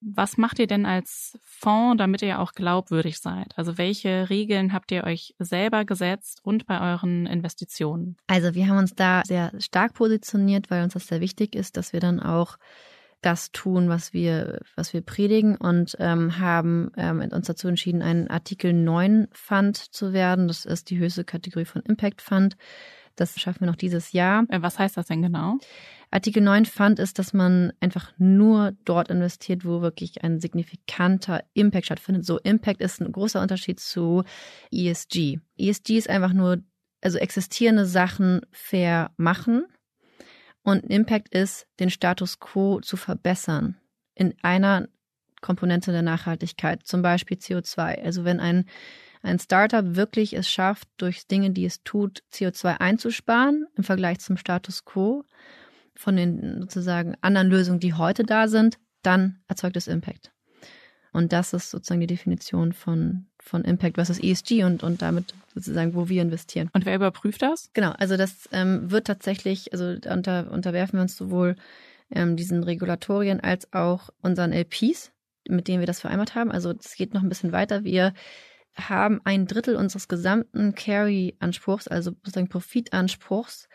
[0.01, 3.53] Was macht ihr denn als Fonds, damit ihr auch glaubwürdig seid?
[3.55, 8.17] Also welche Regeln habt ihr euch selber gesetzt und bei euren Investitionen?
[8.25, 11.93] Also wir haben uns da sehr stark positioniert, weil uns das sehr wichtig ist, dass
[11.93, 12.57] wir dann auch
[13.21, 18.27] das tun, was wir, was wir predigen und ähm, haben ähm, uns dazu entschieden, ein
[18.29, 20.47] Artikel 9 Fund zu werden.
[20.47, 22.57] Das ist die höchste Kategorie von Impact Fund.
[23.15, 24.45] Das schaffen wir noch dieses Jahr.
[24.49, 25.57] Äh, was heißt das denn genau?
[26.11, 31.85] Artikel 9 Fund ist, dass man einfach nur dort investiert, wo wirklich ein signifikanter Impact
[31.85, 32.25] stattfindet.
[32.25, 34.23] So Impact ist ein großer Unterschied zu
[34.71, 35.39] ESG.
[35.57, 36.57] ESG ist einfach nur,
[37.01, 39.65] also existierende Sachen fair machen.
[40.63, 43.77] Und Impact ist, den Status quo zu verbessern
[44.13, 44.87] in einer
[45.41, 48.03] Komponente der Nachhaltigkeit, zum Beispiel CO2.
[48.03, 48.65] Also wenn ein
[49.21, 54.37] ein Startup wirklich es schafft, durch Dinge, die es tut, CO2 einzusparen im Vergleich zum
[54.37, 55.23] Status quo
[55.95, 60.31] von den sozusagen anderen Lösungen, die heute da sind, dann erzeugt es Impact.
[61.13, 65.93] Und das ist sozusagen die Definition von, von Impact versus ESG und, und damit sozusagen,
[65.93, 66.69] wo wir investieren.
[66.73, 67.69] Und wer überprüft das?
[67.73, 71.57] Genau, also das ähm, wird tatsächlich, also unter, unterwerfen wir uns sowohl
[72.11, 75.11] ähm, diesen Regulatorien als auch unseren LPs,
[75.47, 76.51] mit denen wir das vereinbart haben.
[76.51, 77.83] Also es geht noch ein bisschen weiter.
[77.83, 78.13] Wir
[78.75, 83.67] haben ein Drittel unseres gesamten Carry-Anspruchs, also sozusagen Profitanspruchs,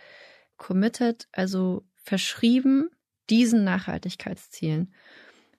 [0.57, 2.89] committed, also verschrieben
[3.29, 4.93] diesen Nachhaltigkeitszielen.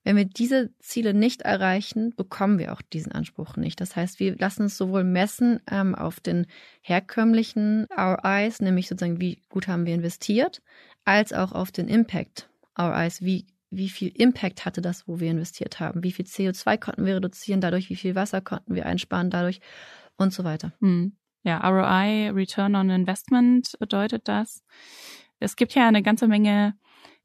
[0.03, 3.81] Wenn wir diese Ziele nicht erreichen, bekommen wir auch diesen Anspruch nicht.
[3.81, 6.47] Das heißt, wir lassen uns sowohl messen ähm, auf den
[6.81, 10.61] herkömmlichen ROIs, nämlich sozusagen, wie gut haben wir investiert,
[11.03, 15.79] als auch auf den Impact ROIs, wie, wie viel Impact hatte das, wo wir investiert
[15.79, 19.59] haben, wie viel CO2 konnten wir reduzieren dadurch, wie viel Wasser konnten wir einsparen dadurch
[20.17, 20.73] und so weiter.
[20.79, 21.13] Hm.
[21.43, 24.63] Ja, ROI, Return on Investment bedeutet das.
[25.39, 26.73] Es gibt ja eine ganze Menge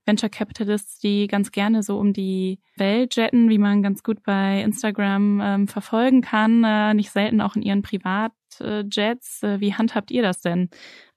[0.04, 4.60] Venture Capitalists, die ganz gerne so um die Welt jetten, wie man ganz gut bei
[4.62, 9.42] Instagram ähm, verfolgen kann, äh, nicht selten auch in ihren Privatjets.
[9.42, 10.70] Äh, wie handhabt ihr das denn?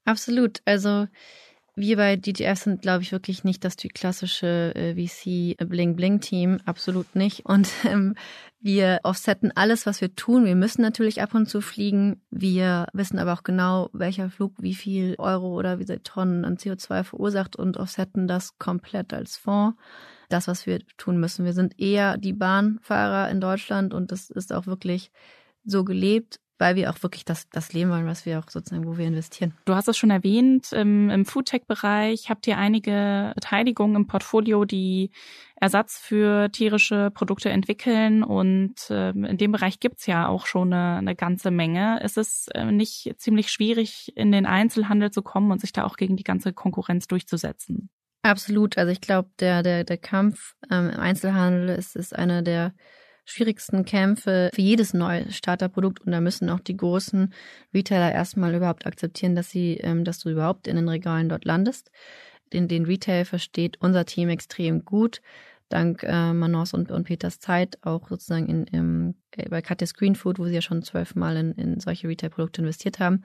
[0.05, 0.59] Absolut.
[0.65, 1.07] Also
[1.75, 7.45] wir bei DGF sind, glaube ich, wirklich nicht das die klassische äh, VC-Bling-Bling-Team, absolut nicht.
[7.45, 8.15] Und ähm,
[8.59, 10.45] wir offsetten alles, was wir tun.
[10.45, 12.21] Wir müssen natürlich ab und zu fliegen.
[12.31, 16.57] Wir wissen aber auch genau, welcher Flug wie viel Euro oder wie viele Tonnen an
[16.57, 19.77] CO2 verursacht und offsetten das komplett als Fonds.
[20.29, 21.45] Das, was wir tun müssen.
[21.45, 25.11] Wir sind eher die Bahnfahrer in Deutschland und das ist auch wirklich
[25.65, 28.97] so gelebt weil wir auch wirklich das, das leben wollen, was wir auch sozusagen, wo
[28.97, 29.53] wir investieren.
[29.65, 35.11] Du hast es schon erwähnt, im, im Foodtech-Bereich habt ihr einige Beteiligungen im Portfolio, die
[35.55, 40.97] Ersatz für tierische Produkte entwickeln und äh, in dem Bereich gibt's ja auch schon eine,
[40.97, 41.99] eine ganze Menge.
[42.01, 45.97] Es ist äh, nicht ziemlich schwierig, in den Einzelhandel zu kommen und sich da auch
[45.97, 47.89] gegen die ganze Konkurrenz durchzusetzen.
[48.25, 48.77] Absolut.
[48.77, 52.73] Also ich glaube, der, der, der Kampf ähm, im Einzelhandel ist, ist einer der
[53.25, 57.33] schwierigsten Kämpfe für jedes neue Starterprodukt und da müssen auch die großen
[57.73, 61.91] Retailer erstmal überhaupt akzeptieren, dass sie, ähm, dass du überhaupt in den Regalen dort landest.
[62.53, 65.21] Den, den Retail versteht unser Team extrem gut.
[65.69, 70.15] Dank äh, Manos und, und Peters Zeit, auch sozusagen in, im, äh, bei Katja Green
[70.15, 73.23] Food, wo sie ja schon zwölfmal in, in solche Retail-Produkte investiert haben.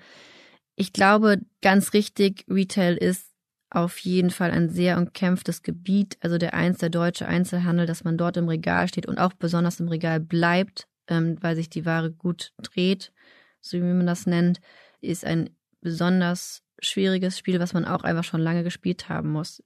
[0.75, 3.30] Ich glaube, ganz richtig, Retail ist
[3.71, 6.19] auf jeden Fall ein sehr umkämpftes Gebiet.
[6.21, 9.81] Also der eins, der deutsche Einzelhandel, dass man dort im Regal steht und auch besonders
[9.81, 13.13] im Regal bleibt, ähm, weil sich die Ware gut dreht,
[13.61, 14.61] so wie man das nennt,
[15.01, 19.63] ist ein besonders schwieriges Spiel, was man auch einfach schon lange gespielt haben muss.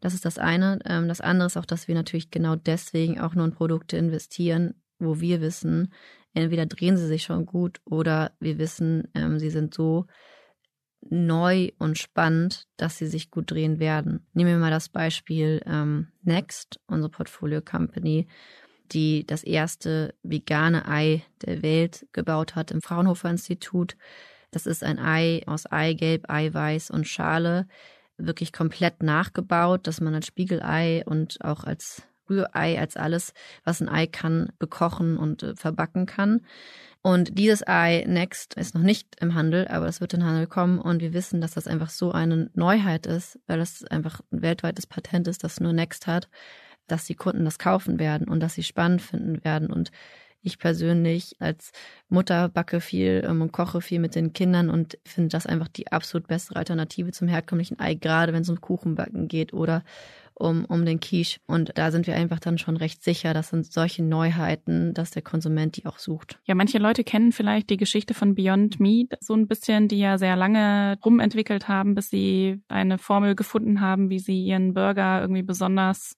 [0.00, 0.78] Das ist das eine.
[0.84, 4.74] Ähm, das andere ist auch, dass wir natürlich genau deswegen auch nur in Produkte investieren,
[4.98, 5.92] wo wir wissen,
[6.34, 10.06] entweder drehen sie sich schon gut oder wir wissen, ähm, sie sind so
[11.08, 14.26] neu und spannend, dass sie sich gut drehen werden.
[14.32, 18.28] Nehmen wir mal das Beispiel ähm, Next, unsere Portfolio Company,
[18.92, 23.96] die das erste vegane Ei der Welt gebaut hat im Fraunhofer Institut.
[24.50, 27.66] Das ist ein Ei aus Eigelb, Eiweiß und Schale,
[28.16, 33.88] wirklich komplett nachgebaut, dass man als Spiegelei und auch als Rührei, als alles, was ein
[33.88, 36.42] Ei kann, bekochen und äh, verbacken kann.
[37.02, 40.46] Und dieses Ei Next ist noch nicht im Handel, aber es wird in den Handel
[40.46, 44.42] kommen und wir wissen, dass das einfach so eine Neuheit ist, weil das einfach ein
[44.42, 46.28] weltweites Patent ist, das nur Next hat,
[46.86, 49.90] dass die Kunden das kaufen werden und dass sie spannend finden werden und
[50.42, 51.70] ich persönlich als
[52.08, 55.90] Mutter backe viel ähm, und koche viel mit den Kindern und finde das einfach die
[55.90, 59.84] absolut bessere Alternative zum herkömmlichen Ei, gerade wenn es um Kuchenbacken geht oder
[60.34, 61.40] um, um den Quiche.
[61.46, 65.22] Und da sind wir einfach dann schon recht sicher, das sind solche Neuheiten, dass der
[65.22, 66.38] Konsument die auch sucht.
[66.44, 70.18] Ja, manche Leute kennen vielleicht die Geschichte von Beyond Meat so ein bisschen, die ja
[70.18, 75.42] sehr lange rumentwickelt haben, bis sie eine Formel gefunden haben, wie sie ihren Burger irgendwie
[75.42, 76.16] besonders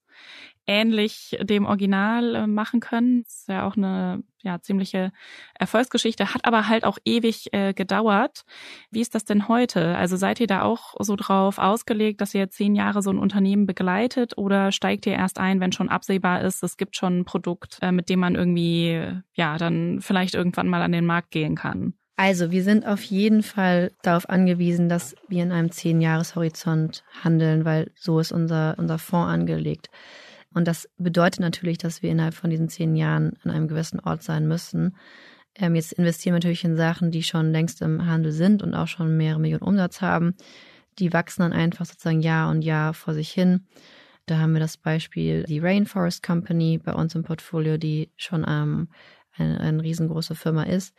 [0.67, 3.25] ähnlich dem Original äh, machen können.
[3.25, 5.11] Das ist ja auch eine ja, ziemliche
[5.59, 8.45] Erfolgsgeschichte, hat aber halt auch ewig äh, gedauert.
[8.91, 9.97] Wie ist das denn heute?
[9.97, 13.67] Also seid ihr da auch so drauf ausgelegt, dass ihr zehn Jahre so ein Unternehmen
[13.67, 17.79] begleitet oder steigt ihr erst ein, wenn schon absehbar ist, es gibt schon ein Produkt,
[17.81, 21.95] äh, mit dem man irgendwie ja dann vielleicht irgendwann mal an den Markt gehen kann?
[22.17, 27.91] Also, wir sind auf jeden Fall darauf angewiesen, dass wir in einem Zehn-Jahres-Horizont handeln, weil
[27.97, 29.91] so ist unser, unser Fonds angelegt.
[30.55, 34.23] Und das bedeutet natürlich, dass wir innerhalb von diesen zehn Jahren an einem gewissen Ort
[34.23, 34.97] sein müssen.
[35.57, 38.89] Ähm, jetzt investieren wir natürlich in Sachen, die schon längst im Handel sind und auch
[38.89, 40.35] schon mehrere Millionen Umsatz haben.
[40.99, 43.67] Die wachsen dann einfach sozusagen Jahr und Jahr vor sich hin.
[44.27, 48.89] Da haben wir das Beispiel die Rainforest Company bei uns im Portfolio, die schon ähm,
[49.37, 50.95] eine, eine riesengroße Firma ist.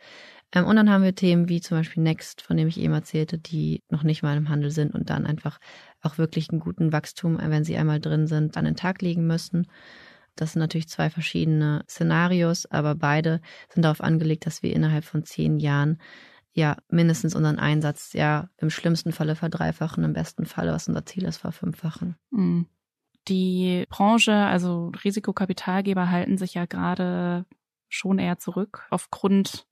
[0.52, 3.38] Ähm, und dann haben wir Themen wie zum Beispiel Next, von dem ich eben erzählte,
[3.38, 5.58] die noch nicht mal im Handel sind und dann einfach
[6.00, 9.66] auch wirklich einen guten Wachstum, wenn sie einmal drin sind, an den Tag legen müssen.
[10.36, 15.24] Das sind natürlich zwei verschiedene Szenarios, aber beide sind darauf angelegt, dass wir innerhalb von
[15.24, 15.98] zehn Jahren
[16.52, 21.24] ja mindestens unseren Einsatz ja im schlimmsten Falle verdreifachen, im besten Falle, was unser Ziel
[21.24, 22.16] ist, verfünffachen.
[22.30, 22.66] Mhm.
[23.28, 27.44] Die Branche, also Risikokapitalgeber halten sich ja gerade
[27.88, 29.66] schon eher zurück aufgrund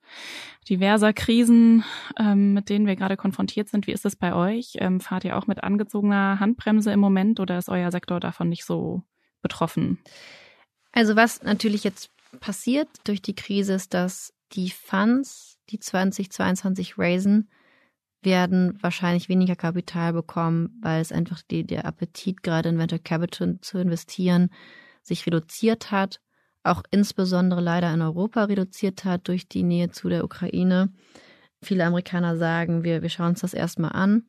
[0.69, 1.85] diverser Krisen,
[2.19, 3.87] ähm, mit denen wir gerade konfrontiert sind.
[3.87, 4.75] Wie ist es bei euch?
[4.77, 8.65] Ähm, fahrt ihr auch mit angezogener Handbremse im Moment oder ist euer Sektor davon nicht
[8.65, 9.03] so
[9.43, 9.99] betroffen?
[10.93, 17.51] Also was natürlich jetzt passiert durch die Krise ist, dass die Funds, die 2022 raisen,
[18.23, 23.59] werden wahrscheinlich weniger Kapital bekommen, weil es einfach die, der Appetit gerade in Venture Capital
[23.61, 24.51] zu investieren
[25.05, 26.21] sich reduziert hat,
[26.65, 30.89] auch insbesondere leider in Europa reduziert hat durch die Nähe zu der Ukraine.
[31.63, 34.25] Viele Amerikaner sagen, wir, wir schauen uns das erstmal an.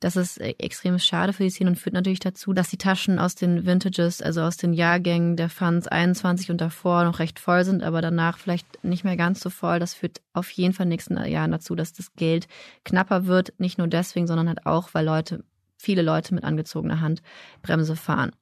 [0.00, 3.18] Das ist e-, extrem schade für die Szene und führt natürlich dazu, dass die Taschen
[3.18, 7.64] aus den Vintages, also aus den Jahrgängen der Funds 21 und davor noch recht voll
[7.64, 9.78] sind, aber danach vielleicht nicht mehr ganz so voll.
[9.78, 12.48] Das führt auf jeden Fall in den nächsten Jahren dazu, dass das Geld
[12.84, 13.52] knapper wird.
[13.58, 15.44] Nicht nur deswegen, sondern halt auch, weil Leute,
[15.76, 17.22] viele Leute mit angezogener Hand
[17.62, 18.32] Bremse fahren.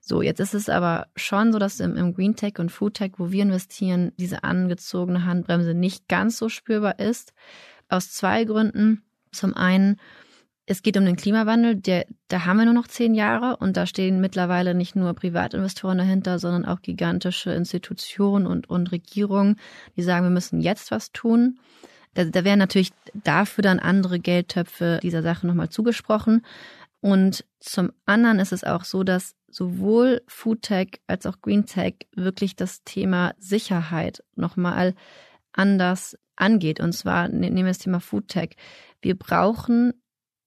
[0.00, 3.12] So, jetzt ist es aber schon so, dass im, im Green Tech und Food Tech,
[3.18, 7.32] wo wir investieren, diese angezogene Handbremse nicht ganz so spürbar ist.
[7.88, 9.02] Aus zwei Gründen.
[9.32, 10.00] Zum einen,
[10.66, 13.86] es geht um den Klimawandel, der, da haben wir nur noch zehn Jahre und da
[13.86, 19.56] stehen mittlerweile nicht nur Privatinvestoren dahinter, sondern auch gigantische Institutionen und, und Regierungen,
[19.96, 21.58] die sagen, wir müssen jetzt was tun.
[22.14, 26.44] Da, da werden natürlich dafür dann andere Geldtöpfe dieser Sache nochmal zugesprochen.
[27.00, 32.82] Und zum anderen ist es auch so, dass sowohl Foodtech als auch Greentech wirklich das
[32.84, 34.94] Thema Sicherheit nochmal
[35.52, 36.80] anders angeht.
[36.80, 38.56] Und zwar ne, nehmen wir das Thema Foodtech.
[39.00, 39.92] Wir brauchen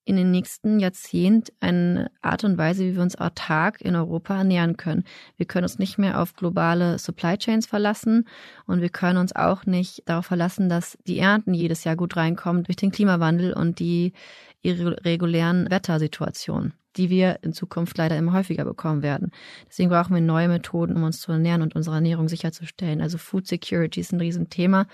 [0.08, 4.78] in den nächsten Jahrzehnt eine Art und Weise, wie wir uns autark in Europa ernähren
[4.78, 5.04] können.
[5.36, 8.26] Wir können uns nicht mehr auf globale Supply Chains verlassen
[8.66, 12.64] und wir können uns auch nicht darauf verlassen, dass die Ernten jedes Jahr gut reinkommen
[12.64, 14.14] durch den Klimawandel und die
[14.62, 19.32] irregulären Wettersituationen, die wir in Zukunft leider immer häufiger bekommen werden.
[19.68, 23.02] Deswegen brauchen wir neue Methoden, um uns zu ernähren und unsere Ernährung sicherzustellen.
[23.02, 24.88] Also Food Security ist ein Riesenthema.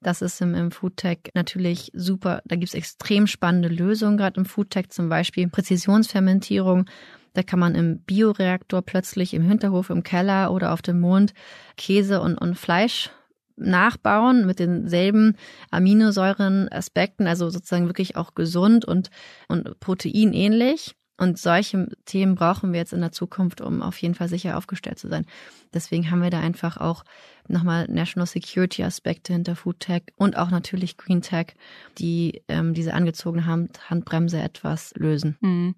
[0.00, 2.42] Das ist im, im Foodtech natürlich super.
[2.44, 6.86] Da gibt es extrem spannende Lösungen, gerade im Foodtech zum Beispiel Präzisionsfermentierung.
[7.34, 11.32] Da kann man im Bioreaktor plötzlich im Hinterhof, im Keller oder auf dem Mond
[11.76, 13.10] Käse und, und Fleisch
[13.56, 15.36] nachbauen mit denselben
[15.70, 19.10] Aminosäurenaspekten, also sozusagen wirklich auch gesund und,
[19.48, 20.94] und proteinähnlich.
[21.22, 24.98] Und solche Themen brauchen wir jetzt in der Zukunft, um auf jeden Fall sicher aufgestellt
[24.98, 25.24] zu sein.
[25.72, 27.04] Deswegen haben wir da einfach auch
[27.46, 31.54] nochmal National Security Aspekte hinter Food Tech und auch natürlich Green Tech,
[31.98, 35.36] die ähm, diese angezogene Hand Handbremse etwas lösen.
[35.40, 35.76] Mhm.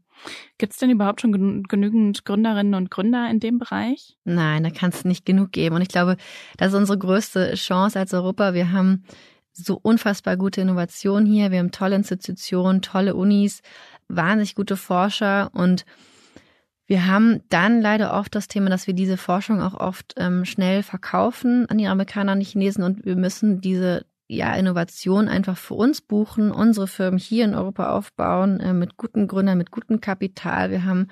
[0.57, 4.17] Gibt es denn überhaupt schon genügend Gründerinnen und Gründer in dem Bereich?
[4.25, 5.75] Nein, da kann es nicht genug geben.
[5.75, 6.17] Und ich glaube,
[6.57, 8.55] das ist unsere größte Chance als Europa.
[8.55, 9.05] Wir haben
[9.55, 11.51] so unfassbar gute Innovation hier.
[11.51, 13.63] Wir haben tolle Institutionen, tolle Unis,
[14.09, 15.85] wahnsinnig gute Forscher und
[16.87, 20.83] wir haben dann leider oft das Thema, dass wir diese Forschung auch oft ähm, schnell
[20.83, 25.75] verkaufen an die Amerikaner, an die Chinesen und wir müssen diese ja, Innovation einfach für
[25.75, 30.71] uns buchen, unsere Firmen hier in Europa aufbauen, äh, mit guten Gründern, mit gutem Kapital.
[30.71, 31.09] Wir haben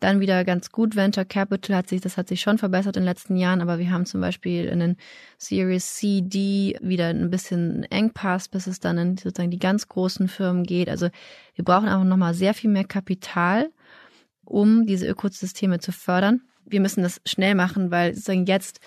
[0.00, 3.08] dann wieder ganz gut Venture Capital hat sich, das hat sich schon verbessert in den
[3.08, 4.96] letzten Jahren, aber wir haben zum Beispiel in den
[5.38, 10.28] Series C, D wieder ein bisschen Engpass, bis es dann in sozusagen die ganz großen
[10.28, 10.90] Firmen geht.
[10.90, 11.08] Also
[11.54, 13.70] wir brauchen einfach nochmal sehr viel mehr Kapital,
[14.44, 16.42] um diese Ökosysteme zu fördern.
[16.66, 18.80] Wir müssen das schnell machen, weil sozusagen jetzt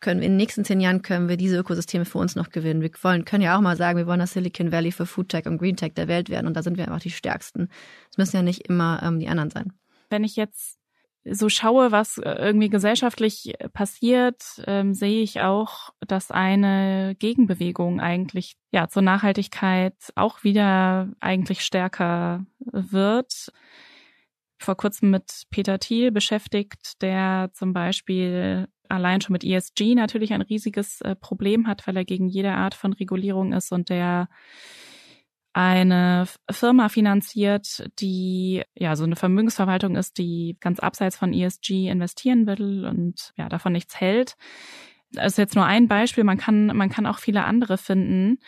[0.00, 2.80] können wir in den nächsten zehn Jahren können wir diese Ökosysteme für uns noch gewinnen.
[2.80, 5.46] Wir wollen, können ja auch mal sagen, wir wollen das Silicon Valley für Food Tech
[5.46, 7.68] und Green Tech der Welt werden und da sind wir einfach die Stärksten.
[8.10, 9.72] Es müssen ja nicht immer ähm, die anderen sein
[10.14, 10.78] wenn ich jetzt
[11.24, 18.56] so schaue, was äh, irgendwie gesellschaftlich passiert, ähm, sehe ich auch, dass eine Gegenbewegung eigentlich
[18.70, 23.52] ja zur Nachhaltigkeit auch wieder eigentlich stärker wird.
[24.58, 30.42] Vor kurzem mit Peter Thiel beschäftigt, der zum Beispiel allein schon mit ESG natürlich ein
[30.42, 34.28] riesiges äh, Problem hat, weil er gegen jede Art von Regulierung ist und der
[35.54, 42.46] eine Firma finanziert, die ja so eine Vermögensverwaltung ist, die ganz abseits von ESG investieren
[42.46, 44.34] will und ja davon nichts hält.
[45.12, 46.24] Das ist jetzt nur ein Beispiel.
[46.24, 48.38] Man kann man kann auch viele andere finden.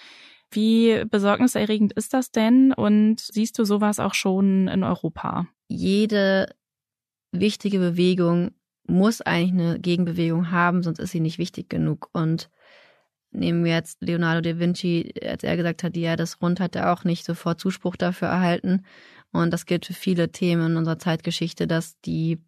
[0.51, 2.73] Wie besorgniserregend ist das denn?
[2.73, 5.47] Und siehst du sowas auch schon in Europa?
[5.69, 6.55] Jede
[7.31, 8.51] wichtige Bewegung
[8.89, 12.09] muss eigentlich eine Gegenbewegung haben, sonst ist sie nicht wichtig genug.
[12.13, 12.51] Und
[13.31, 16.93] nehmen wir jetzt Leonardo da Vinci, als er gesagt hat, ja, das Rund hat er
[16.93, 18.85] auch nicht sofort Zuspruch dafür erhalten.
[19.33, 22.43] Und das gilt für viele Themen in unserer Zeitgeschichte, dass die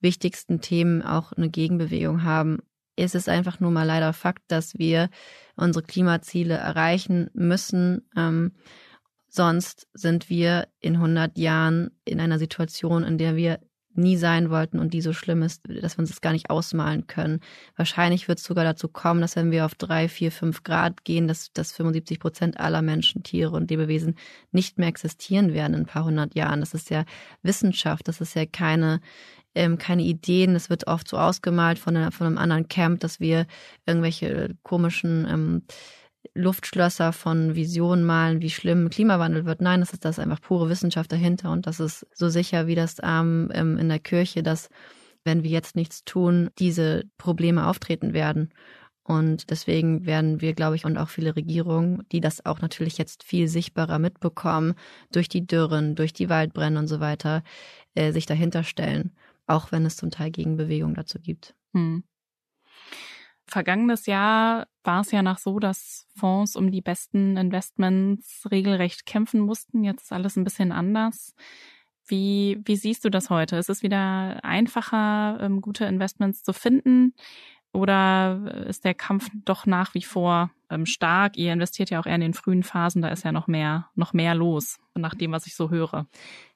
[0.00, 2.58] wichtigsten Themen auch eine Gegenbewegung haben.
[2.96, 5.08] Es ist einfach nur mal leider Fakt, dass wir
[5.56, 8.08] unsere Klimaziele erreichen müssen.
[8.16, 8.52] Ähm,
[9.34, 13.60] Sonst sind wir in 100 Jahren in einer Situation, in der wir
[13.94, 17.06] nie sein wollten und die so schlimm ist, dass wir uns das gar nicht ausmalen
[17.06, 17.40] können.
[17.76, 21.28] Wahrscheinlich wird es sogar dazu kommen, dass wenn wir auf drei, vier, fünf Grad gehen,
[21.28, 24.16] dass, dass 75 Prozent aller Menschen, Tiere und Lebewesen
[24.50, 26.60] nicht mehr existieren werden in ein paar hundert Jahren.
[26.60, 27.04] Das ist ja
[27.42, 29.00] Wissenschaft, das ist ja keine
[29.54, 30.54] ähm, keine Ideen.
[30.54, 33.46] Es wird oft so ausgemalt von, einer, von einem anderen Camp, dass wir
[33.86, 35.62] irgendwelche komischen ähm,
[36.34, 39.60] Luftschlösser von Visionen malen, wie schlimm Klimawandel wird.
[39.60, 43.00] Nein, das ist das einfach pure Wissenschaft dahinter und das ist so sicher wie das
[43.00, 44.68] Arm ähm, in der Kirche, dass
[45.24, 48.52] wenn wir jetzt nichts tun, diese Probleme auftreten werden.
[49.04, 53.24] Und deswegen werden wir, glaube ich, und auch viele Regierungen, die das auch natürlich jetzt
[53.24, 54.74] viel sichtbarer mitbekommen,
[55.10, 57.42] durch die Dürren, durch die Waldbrände und so weiter,
[57.94, 59.12] äh, sich dahinter stellen,
[59.46, 61.54] auch wenn es zum Teil Gegenbewegungen dazu gibt.
[61.74, 62.04] Hm.
[63.52, 69.40] Vergangenes Jahr war es ja noch so, dass Fonds um die besten Investments regelrecht kämpfen
[69.40, 69.84] mussten.
[69.84, 71.34] Jetzt ist alles ein bisschen anders.
[72.06, 73.56] Wie, wie siehst du das heute?
[73.56, 77.14] Ist es wieder einfacher, ähm, gute Investments zu finden?
[77.74, 81.36] Oder ist der Kampf doch nach wie vor ähm, stark?
[81.36, 84.14] Ihr investiert ja auch eher in den frühen Phasen, da ist ja noch mehr, noch
[84.14, 86.06] mehr los, nach dem, was ich so höre.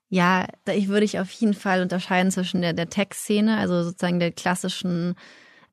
[0.09, 4.19] Ja, da ich würde ich auf jeden Fall unterscheiden zwischen der, der Tech-Szene, also sozusagen
[4.19, 5.15] der klassischen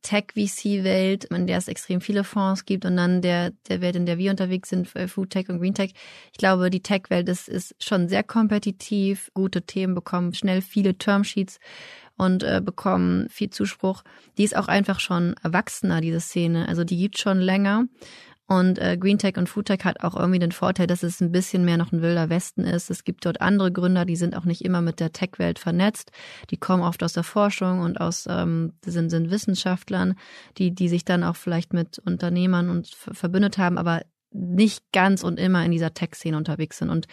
[0.03, 4.17] Tech-VC-Welt, in der es extrem viele Fonds gibt und dann der, der Welt, in der
[4.19, 5.93] wir unterwegs sind, äh, Food Tech und Green Tech.
[6.31, 11.59] Ich glaube, die Tech-Welt ist, ist schon sehr kompetitiv, gute Themen bekommen schnell viele Termsheets
[12.17, 14.03] und äh, bekommen viel Zuspruch.
[14.37, 16.67] Die ist auch einfach schon erwachsener, diese Szene.
[16.67, 17.85] Also die gibt schon länger.
[18.59, 21.31] Und äh, Green Tech und Food Tech hat auch irgendwie den Vorteil, dass es ein
[21.31, 22.91] bisschen mehr noch ein wilder Westen ist.
[22.91, 26.11] Es gibt dort andere Gründer, die sind auch nicht immer mit der Tech-Welt vernetzt.
[26.49, 30.15] Die kommen oft aus der Forschung und aus ähm, sind, sind Wissenschaftlern,
[30.57, 34.01] die, die sich dann auch vielleicht mit Unternehmern und verbündet haben, aber
[34.31, 36.89] nicht ganz und immer in dieser Tech-Szene unterwegs sind.
[36.89, 37.07] Und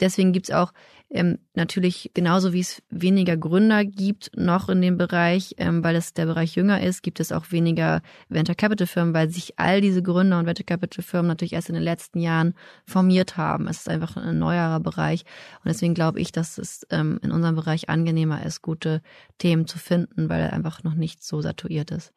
[0.00, 0.72] deswegen gibt's auch
[1.14, 6.14] ähm, natürlich genauso wie es weniger Gründer gibt noch in dem Bereich, ähm, weil es
[6.14, 8.00] der Bereich jünger ist, gibt es auch weniger
[8.30, 11.74] Venture Capital Firmen, weil sich all diese Gründer und Venture Capital Firmen natürlich erst in
[11.74, 12.54] den letzten Jahren
[12.86, 13.68] formiert haben.
[13.68, 15.24] Es ist einfach ein neuerer Bereich
[15.62, 19.02] und deswegen glaube ich, dass es ähm, in unserem Bereich angenehmer ist, gute
[19.36, 22.14] Themen zu finden, weil er einfach noch nicht so saturiert ist.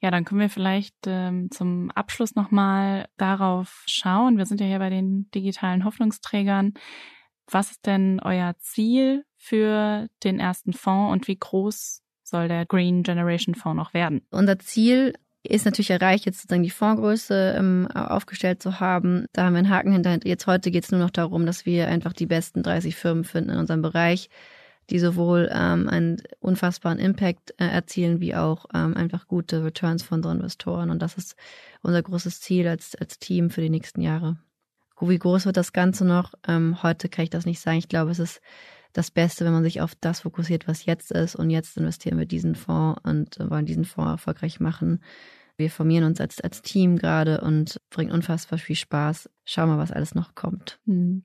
[0.00, 4.36] Ja, dann können wir vielleicht ähm, zum Abschluss nochmal darauf schauen.
[4.36, 6.74] Wir sind ja hier bei den digitalen Hoffnungsträgern.
[7.50, 13.02] Was ist denn euer Ziel für den ersten Fonds und wie groß soll der Green
[13.02, 14.22] Generation Fonds noch werden?
[14.30, 15.14] Unser Ziel
[15.46, 19.26] ist natürlich erreicht, jetzt sozusagen die Fondsgröße ähm, aufgestellt zu haben.
[19.32, 20.18] Da haben wir einen Haken hinter.
[20.24, 23.50] Jetzt heute geht es nur noch darum, dass wir einfach die besten 30 Firmen finden
[23.50, 24.30] in unserem Bereich,
[24.88, 30.18] die sowohl ähm, einen unfassbaren Impact äh, erzielen, wie auch ähm, einfach gute Returns von
[30.18, 30.90] unseren Investoren.
[30.90, 31.36] Und das ist
[31.82, 34.38] unser großes Ziel als, als Team für die nächsten Jahre.
[35.08, 36.34] Wie groß wird das Ganze noch?
[36.46, 37.78] Ähm, heute kann ich das nicht sagen.
[37.78, 38.40] Ich glaube, es ist
[38.92, 41.34] das Beste, wenn man sich auf das fokussiert, was jetzt ist.
[41.34, 45.02] Und jetzt investieren wir diesen Fonds und wollen diesen Fonds erfolgreich machen.
[45.56, 49.30] Wir formieren uns als, als Team gerade und bringen unfassbar viel Spaß.
[49.44, 50.80] Schauen wir, was alles noch kommt.
[50.86, 51.24] Hm.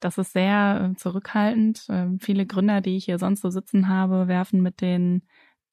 [0.00, 1.86] Das ist sehr äh, zurückhaltend.
[1.88, 5.22] Ähm, viele Gründer, die ich hier sonst so sitzen habe, werfen mit den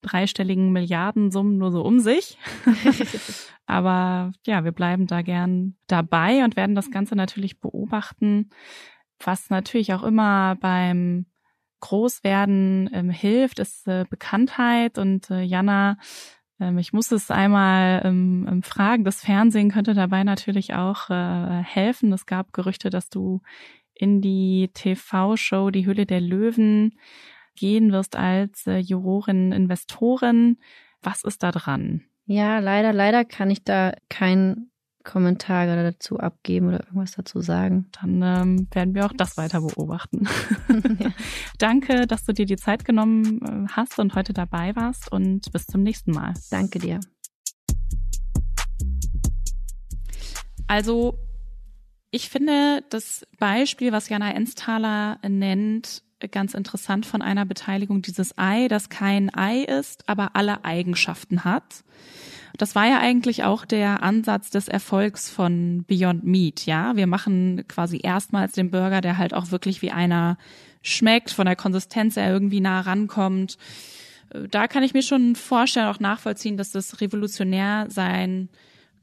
[0.01, 2.37] dreistelligen Milliardensummen nur so um sich.
[3.65, 8.49] Aber ja, wir bleiben da gern dabei und werden das Ganze natürlich beobachten,
[9.19, 11.25] was natürlich auch immer beim
[11.81, 14.97] Großwerden ähm, hilft, ist äh, Bekanntheit.
[14.97, 15.97] Und äh, Jana,
[16.59, 21.63] ähm, ich muss es einmal ähm, ähm fragen, das Fernsehen könnte dabei natürlich auch äh,
[21.63, 22.13] helfen.
[22.13, 23.41] Es gab Gerüchte, dass du
[23.93, 26.97] in die TV-Show Die Hülle der Löwen
[27.55, 30.57] gehen wirst als äh, Jurorin, Investorin.
[31.01, 32.01] Was ist da dran?
[32.25, 34.71] Ja, leider, leider kann ich da keinen
[35.03, 37.87] Kommentar dazu abgeben oder irgendwas dazu sagen.
[37.99, 40.27] Dann ähm, werden wir auch das weiter beobachten.
[40.99, 41.11] ja.
[41.57, 45.65] Danke, dass du dir die Zeit genommen äh, hast und heute dabei warst und bis
[45.65, 46.33] zum nächsten Mal.
[46.49, 46.99] Danke dir.
[50.67, 51.17] Also,
[52.11, 58.67] ich finde das Beispiel, was Jana Ensthaler nennt, ganz interessant von einer Beteiligung dieses Ei,
[58.67, 61.83] das kein Ei ist, aber alle Eigenschaften hat.
[62.57, 66.95] Das war ja eigentlich auch der Ansatz des Erfolgs von Beyond Meat, ja.
[66.95, 70.37] Wir machen quasi erstmals den Burger, der halt auch wirklich wie einer
[70.81, 73.57] schmeckt, von der Konsistenz her irgendwie nah rankommt.
[74.49, 78.49] Da kann ich mir schon vorstellen, auch nachvollziehen, dass das revolutionär sein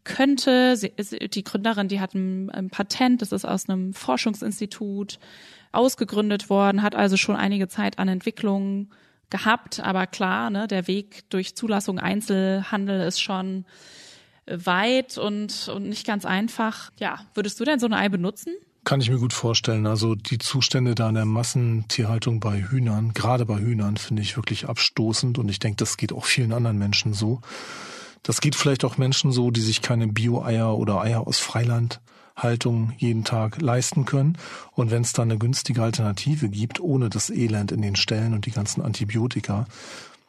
[0.09, 0.74] könnte.
[0.76, 5.20] die Gründerin, die hat ein Patent, das ist aus einem Forschungsinstitut
[5.70, 8.90] ausgegründet worden, hat also schon einige Zeit an Entwicklung
[9.30, 9.80] gehabt.
[9.80, 13.66] Aber klar, ne, der Weg durch Zulassung Einzelhandel ist schon
[14.46, 16.90] weit und, und nicht ganz einfach.
[16.98, 18.54] Ja, würdest du denn so ein Ei benutzen?
[18.84, 19.86] Kann ich mir gut vorstellen.
[19.86, 24.66] Also die Zustände da in der Massentierhaltung bei Hühnern, gerade bei Hühnern, finde ich wirklich
[24.66, 27.42] abstoßend und ich denke, das geht auch vielen anderen Menschen so.
[28.23, 33.25] Das geht vielleicht auch Menschen so, die sich keine Bio-Eier oder Eier aus Freilandhaltung jeden
[33.25, 34.37] Tag leisten können.
[34.73, 38.47] Und wenn es da eine günstige Alternative gibt, ohne das Elend in den Ställen und
[38.47, 39.66] die ganzen Antibiotika,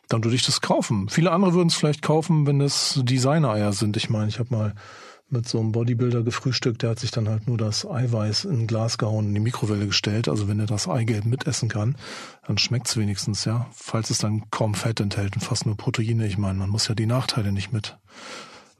[0.07, 1.07] dann würde ich das kaufen.
[1.09, 3.95] Viele andere würden es vielleicht kaufen, wenn es Designer-Eier sind.
[3.95, 4.73] Ich meine, ich habe mal
[5.31, 8.67] mit so einem Bodybuilder gefrühstückt, der hat sich dann halt nur das Eiweiß in ein
[8.67, 10.27] Glas gehauen in die Mikrowelle gestellt.
[10.27, 11.95] Also wenn er das Eigelb mitessen kann,
[12.47, 13.67] dann schmeckt's wenigstens, ja.
[13.71, 16.27] Falls es dann kaum Fett enthält und fast nur Proteine.
[16.27, 17.97] Ich meine, man muss ja die Nachteile nicht mit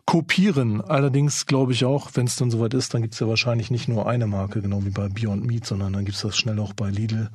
[0.06, 0.82] kopieren.
[0.82, 4.08] Allerdings glaube ich auch, wenn es dann soweit ist, dann gibt's ja wahrscheinlich nicht nur
[4.08, 7.30] eine Marke, genau wie bei Beyond Meat, sondern dann gibt's das schnell auch bei Lidl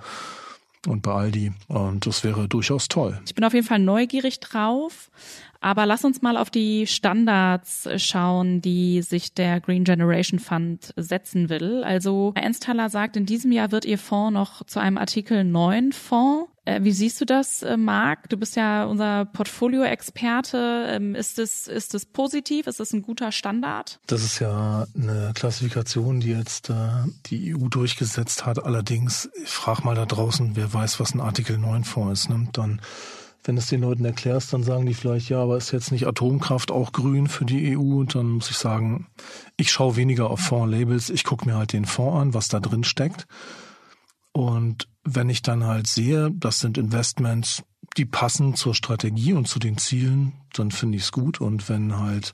[0.89, 1.53] und bei Aldi.
[1.69, 3.21] Und das wäre durchaus toll.
[3.27, 5.11] Ich bin auf jeden Fall neugierig drauf.
[5.65, 11.49] Aber lass uns mal auf die Standards schauen, die sich der Green Generation Fund setzen
[11.49, 11.83] will.
[11.85, 16.51] Also Ernsthaler sagt, in diesem Jahr wird ihr Fonds noch zu einem Artikel 9 Fonds.
[16.67, 18.29] Äh, wie siehst du das, äh, Marc?
[18.29, 20.87] Du bist ja unser Portfolio-Experte.
[20.91, 22.67] Ähm, ist es, ist es positiv?
[22.67, 24.01] Ist es ein guter Standard?
[24.07, 26.75] Das ist ja eine Klassifikation, die jetzt äh,
[27.25, 28.63] die EU durchgesetzt hat.
[28.63, 32.29] Allerdings, ich frag mal da draußen, wer weiß, was ein Artikel 9 Fonds ist.
[32.29, 32.49] Ne?
[32.53, 32.83] Dann
[33.45, 36.07] wenn du es den Leuten erklärst, dann sagen die vielleicht, ja, aber ist jetzt nicht
[36.07, 38.01] Atomkraft auch grün für die EU?
[38.01, 39.07] Und dann muss ich sagen,
[39.59, 42.85] ich schaue weniger auf Fondslabels, ich gucke mir halt den Fonds an, was da drin
[42.85, 43.27] steckt.
[44.33, 47.63] Und wenn ich dann halt sehe, das sind Investments,
[47.99, 51.41] die passen zur Strategie und zu den Zielen, dann finde ich es gut.
[51.41, 52.33] Und wenn halt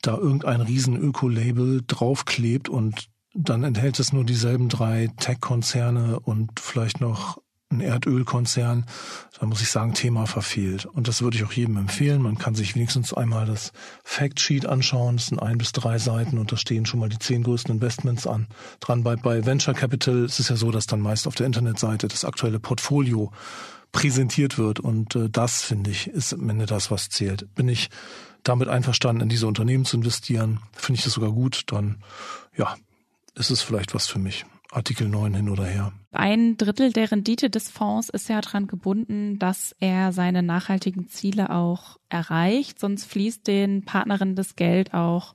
[0.00, 7.00] da irgendein riesen Öko-Label draufklebt und dann enthält es nur dieselben drei Tech-Konzerne und vielleicht
[7.00, 7.38] noch
[7.70, 8.86] ein Erdölkonzern,
[9.38, 10.86] da muss ich sagen, Thema verfehlt.
[10.86, 12.22] Und das würde ich auch jedem empfehlen.
[12.22, 13.72] Man kann sich wenigstens einmal das
[14.04, 15.16] Factsheet anschauen.
[15.16, 18.26] Das sind ein bis drei Seiten und da stehen schon mal die zehn größten Investments
[18.26, 18.46] an.
[18.80, 22.06] Dran bei, bei Venture Capital ist es ja so, dass dann meist auf der Internetseite
[22.06, 23.32] das aktuelle Portfolio
[23.92, 24.80] präsentiert wird.
[24.80, 27.52] Und äh, das, finde ich, ist am Ende das, was zählt.
[27.54, 27.90] Bin ich
[28.44, 32.02] damit einverstanden, in diese Unternehmen zu investieren, finde ich das sogar gut, dann
[32.56, 32.76] ja,
[33.34, 34.44] ist es vielleicht was für mich.
[34.74, 35.92] Artikel 9 hin oder her.
[36.12, 41.50] Ein Drittel der Rendite des Fonds ist ja daran gebunden, dass er seine nachhaltigen Ziele
[41.50, 45.34] auch erreicht, sonst fließt den Partnerinnen das Geld auch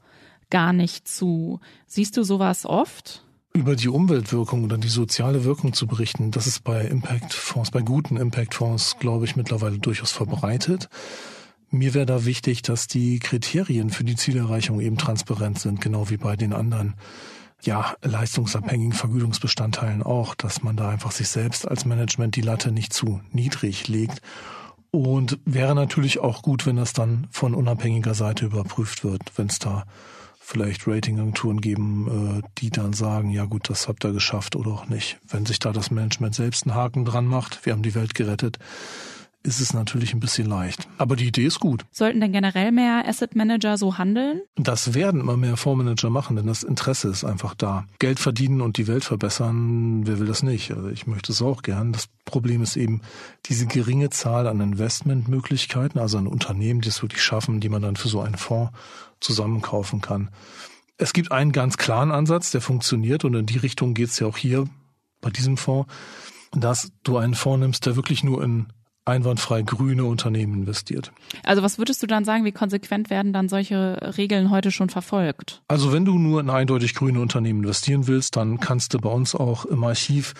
[0.50, 1.60] gar nicht zu.
[1.86, 3.24] Siehst du sowas oft?
[3.54, 8.18] Über die Umweltwirkung oder die soziale Wirkung zu berichten, das ist bei Impact-Fonds, bei guten
[8.18, 10.90] Impact-Fonds, glaube ich, mittlerweile durchaus verbreitet.
[11.72, 16.18] Mir wäre da wichtig, dass die Kriterien für die Zielerreichung eben transparent sind, genau wie
[16.18, 16.96] bei den anderen
[17.62, 22.94] ja, leistungsabhängigen Vergütungsbestandteilen auch, dass man da einfach sich selbst als Management die Latte nicht
[22.94, 24.22] zu niedrig legt.
[24.92, 29.60] Und wäre natürlich auch gut, wenn das dann von unabhängiger Seite überprüft wird, wenn es
[29.60, 29.86] da
[30.40, 34.88] vielleicht Ratingagenturen geben, äh, die dann sagen, ja gut, das habt ihr geschafft oder auch
[34.88, 35.20] nicht.
[35.28, 38.58] Wenn sich da das Management selbst einen Haken dran macht, wir haben die Welt gerettet,
[39.44, 40.88] ist es natürlich ein bisschen leicht.
[40.98, 41.86] Aber die Idee ist gut.
[41.92, 44.42] Sollten denn generell mehr Asset Manager so handeln?
[44.56, 47.86] Das werden immer mehr Fondsmanager machen, denn das Interesse ist einfach da.
[48.00, 50.72] Geld verdienen und die Welt verbessern, wer will das nicht?
[50.72, 51.94] Also ich möchte es auch gern.
[51.94, 53.02] Das Problem ist eben
[53.46, 57.96] diese geringe Zahl an Investmentmöglichkeiten, also an Unternehmen, die es wirklich schaffen, die man dann
[57.96, 58.74] für so einen Fonds
[59.22, 60.30] zusammenkaufen kann.
[60.98, 64.28] Es gibt einen ganz klaren Ansatz, der funktioniert und in die Richtung geht es ja
[64.28, 64.66] auch hier
[65.22, 65.90] bei diesem Fonds,
[66.52, 68.68] dass du einen Fonds nimmst, der wirklich nur in
[69.10, 71.12] einwandfrei grüne Unternehmen investiert.
[71.44, 75.62] Also was würdest du dann sagen, wie konsequent werden dann solche Regeln heute schon verfolgt?
[75.68, 79.36] Also wenn du nur in eindeutig grüne Unternehmen investieren willst, dann kannst du bei uns
[79.36, 80.34] auch im Archiv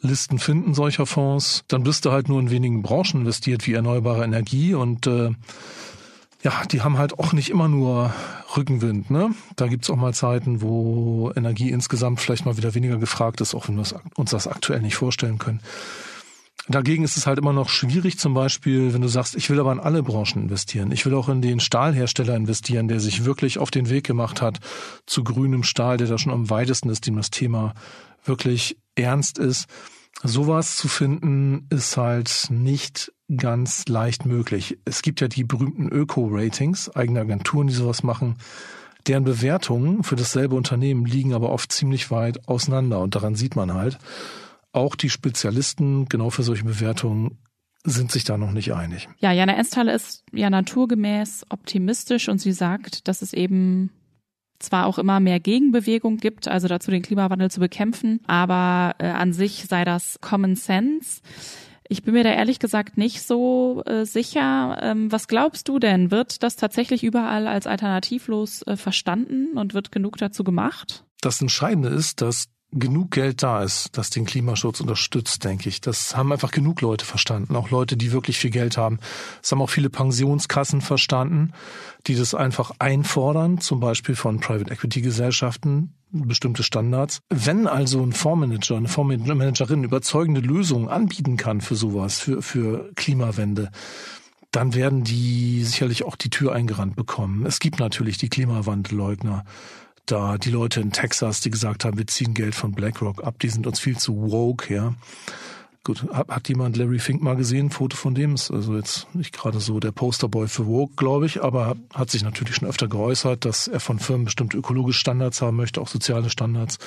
[0.00, 1.64] Listen finden solcher Fonds.
[1.68, 5.30] Dann bist du halt nur in wenigen Branchen investiert wie erneuerbare Energie und äh,
[6.42, 8.12] ja, die haben halt auch nicht immer nur
[8.54, 9.10] Rückenwind.
[9.10, 9.34] Ne?
[9.56, 13.68] Da gibt's auch mal Zeiten, wo Energie insgesamt vielleicht mal wieder weniger gefragt ist, auch
[13.68, 13.84] wenn wir
[14.14, 15.60] uns das aktuell nicht vorstellen können.
[16.66, 19.72] Dagegen ist es halt immer noch schwierig, zum Beispiel, wenn du sagst, ich will aber
[19.72, 20.92] in alle Branchen investieren.
[20.92, 24.60] Ich will auch in den Stahlhersteller investieren, der sich wirklich auf den Weg gemacht hat
[25.04, 27.74] zu grünem Stahl, der da schon am weitesten ist, dem das Thema
[28.24, 29.66] wirklich ernst ist.
[30.22, 34.78] Sowas zu finden, ist halt nicht ganz leicht möglich.
[34.86, 38.36] Es gibt ja die berühmten Öko-Ratings, eigene Agenturen, die sowas machen.
[39.06, 43.00] Deren Bewertungen für dasselbe Unternehmen liegen aber oft ziemlich weit auseinander.
[43.00, 43.98] Und daran sieht man halt,
[44.74, 47.38] auch die Spezialisten genau für solche Bewertungen
[47.84, 49.08] sind sich da noch nicht einig.
[49.18, 53.90] Ja, Jana Esthaler ist ja naturgemäß optimistisch und sie sagt, dass es eben
[54.58, 59.32] zwar auch immer mehr Gegenbewegung gibt, also dazu den Klimawandel zu bekämpfen, aber äh, an
[59.32, 61.20] sich sei das Common Sense.
[61.86, 64.78] Ich bin mir da ehrlich gesagt nicht so äh, sicher.
[64.80, 66.10] Ähm, was glaubst du denn?
[66.10, 71.04] Wird das tatsächlich überall als alternativlos äh, verstanden und wird genug dazu gemacht?
[71.20, 75.80] Das Entscheidende ist, dass genug Geld da ist, das den Klimaschutz unterstützt, denke ich.
[75.80, 78.98] Das haben einfach genug Leute verstanden, auch Leute, die wirklich viel Geld haben.
[79.40, 81.52] Das haben auch viele Pensionskassen verstanden,
[82.06, 87.20] die das einfach einfordern, zum Beispiel von Private Equity Gesellschaften, bestimmte Standards.
[87.30, 93.70] Wenn also ein Fondsmanager, eine Fondsmanagerin überzeugende Lösungen anbieten kann für sowas, für, für Klimawende,
[94.50, 97.44] dann werden die sicherlich auch die Tür eingerannt bekommen.
[97.44, 99.44] Es gibt natürlich die Klimawandelleugner
[100.06, 103.48] da die Leute in Texas, die gesagt haben, wir ziehen Geld von BlackRock ab, die
[103.48, 104.94] sind uns viel zu woke, ja.
[105.86, 108.34] Gut, hat, jemand Larry Fink mal gesehen, Foto von dem?
[108.34, 112.22] Ist also jetzt nicht gerade so der Posterboy für Woke, glaube ich, aber hat sich
[112.22, 116.30] natürlich schon öfter geäußert, dass er von Firmen bestimmte ökologische Standards haben möchte, auch soziale
[116.30, 116.78] Standards.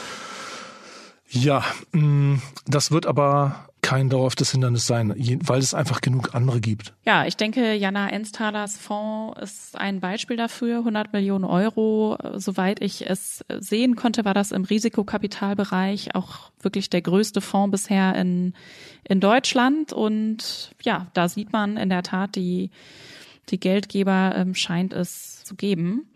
[1.30, 5.16] Ja, mm, das wird aber kein dauerhaftes Hindernis sein,
[5.46, 6.94] weil es einfach genug andere gibt.
[7.06, 10.80] Ja, ich denke, Jana Enstalers Fonds ist ein Beispiel dafür.
[10.80, 17.02] 100 Millionen Euro, soweit ich es sehen konnte, war das im Risikokapitalbereich auch wirklich der
[17.02, 18.54] größte Fonds bisher in,
[19.06, 19.94] in Deutschland.
[19.94, 22.72] Und ja, da sieht man in der Tat, die,
[23.48, 26.10] die Geldgeber ähm, scheint es zu geben.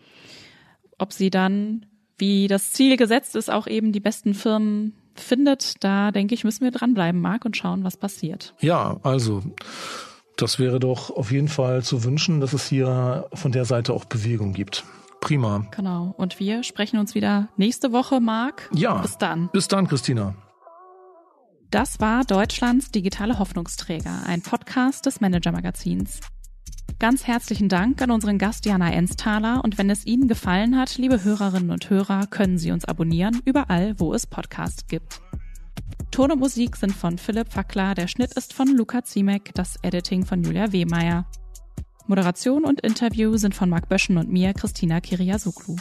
[0.97, 1.85] Ob sie dann,
[2.17, 4.93] wie das Ziel gesetzt ist, auch eben die besten Firmen
[5.23, 8.53] findet, da denke ich, müssen wir dranbleiben, Marc, und schauen, was passiert.
[8.59, 9.41] Ja, also
[10.37, 14.05] das wäre doch auf jeden Fall zu wünschen, dass es hier von der Seite auch
[14.05, 14.83] Bewegung gibt.
[15.19, 15.67] Prima.
[15.71, 16.15] Genau.
[16.17, 18.69] Und wir sprechen uns wieder nächste Woche, Marc.
[18.73, 19.01] Ja.
[19.01, 19.49] Bis dann.
[19.53, 20.33] Bis dann, Christina.
[21.69, 26.19] Das war Deutschlands digitale Hoffnungsträger, ein Podcast des Manager Magazins.
[27.01, 31.23] Ganz herzlichen Dank an unseren Gast Jana Ensthaler und wenn es Ihnen gefallen hat, liebe
[31.23, 35.19] Hörerinnen und Hörer, können Sie uns abonnieren, überall, wo es Podcasts gibt.
[36.11, 40.27] Ton und Musik sind von Philipp Fackler, der Schnitt ist von Luca Ziemek, das Editing
[40.27, 41.25] von Julia Wehmeier.
[42.05, 45.77] Moderation und Interview sind von Marc Böschen und mir, Christina Kiriasoglu.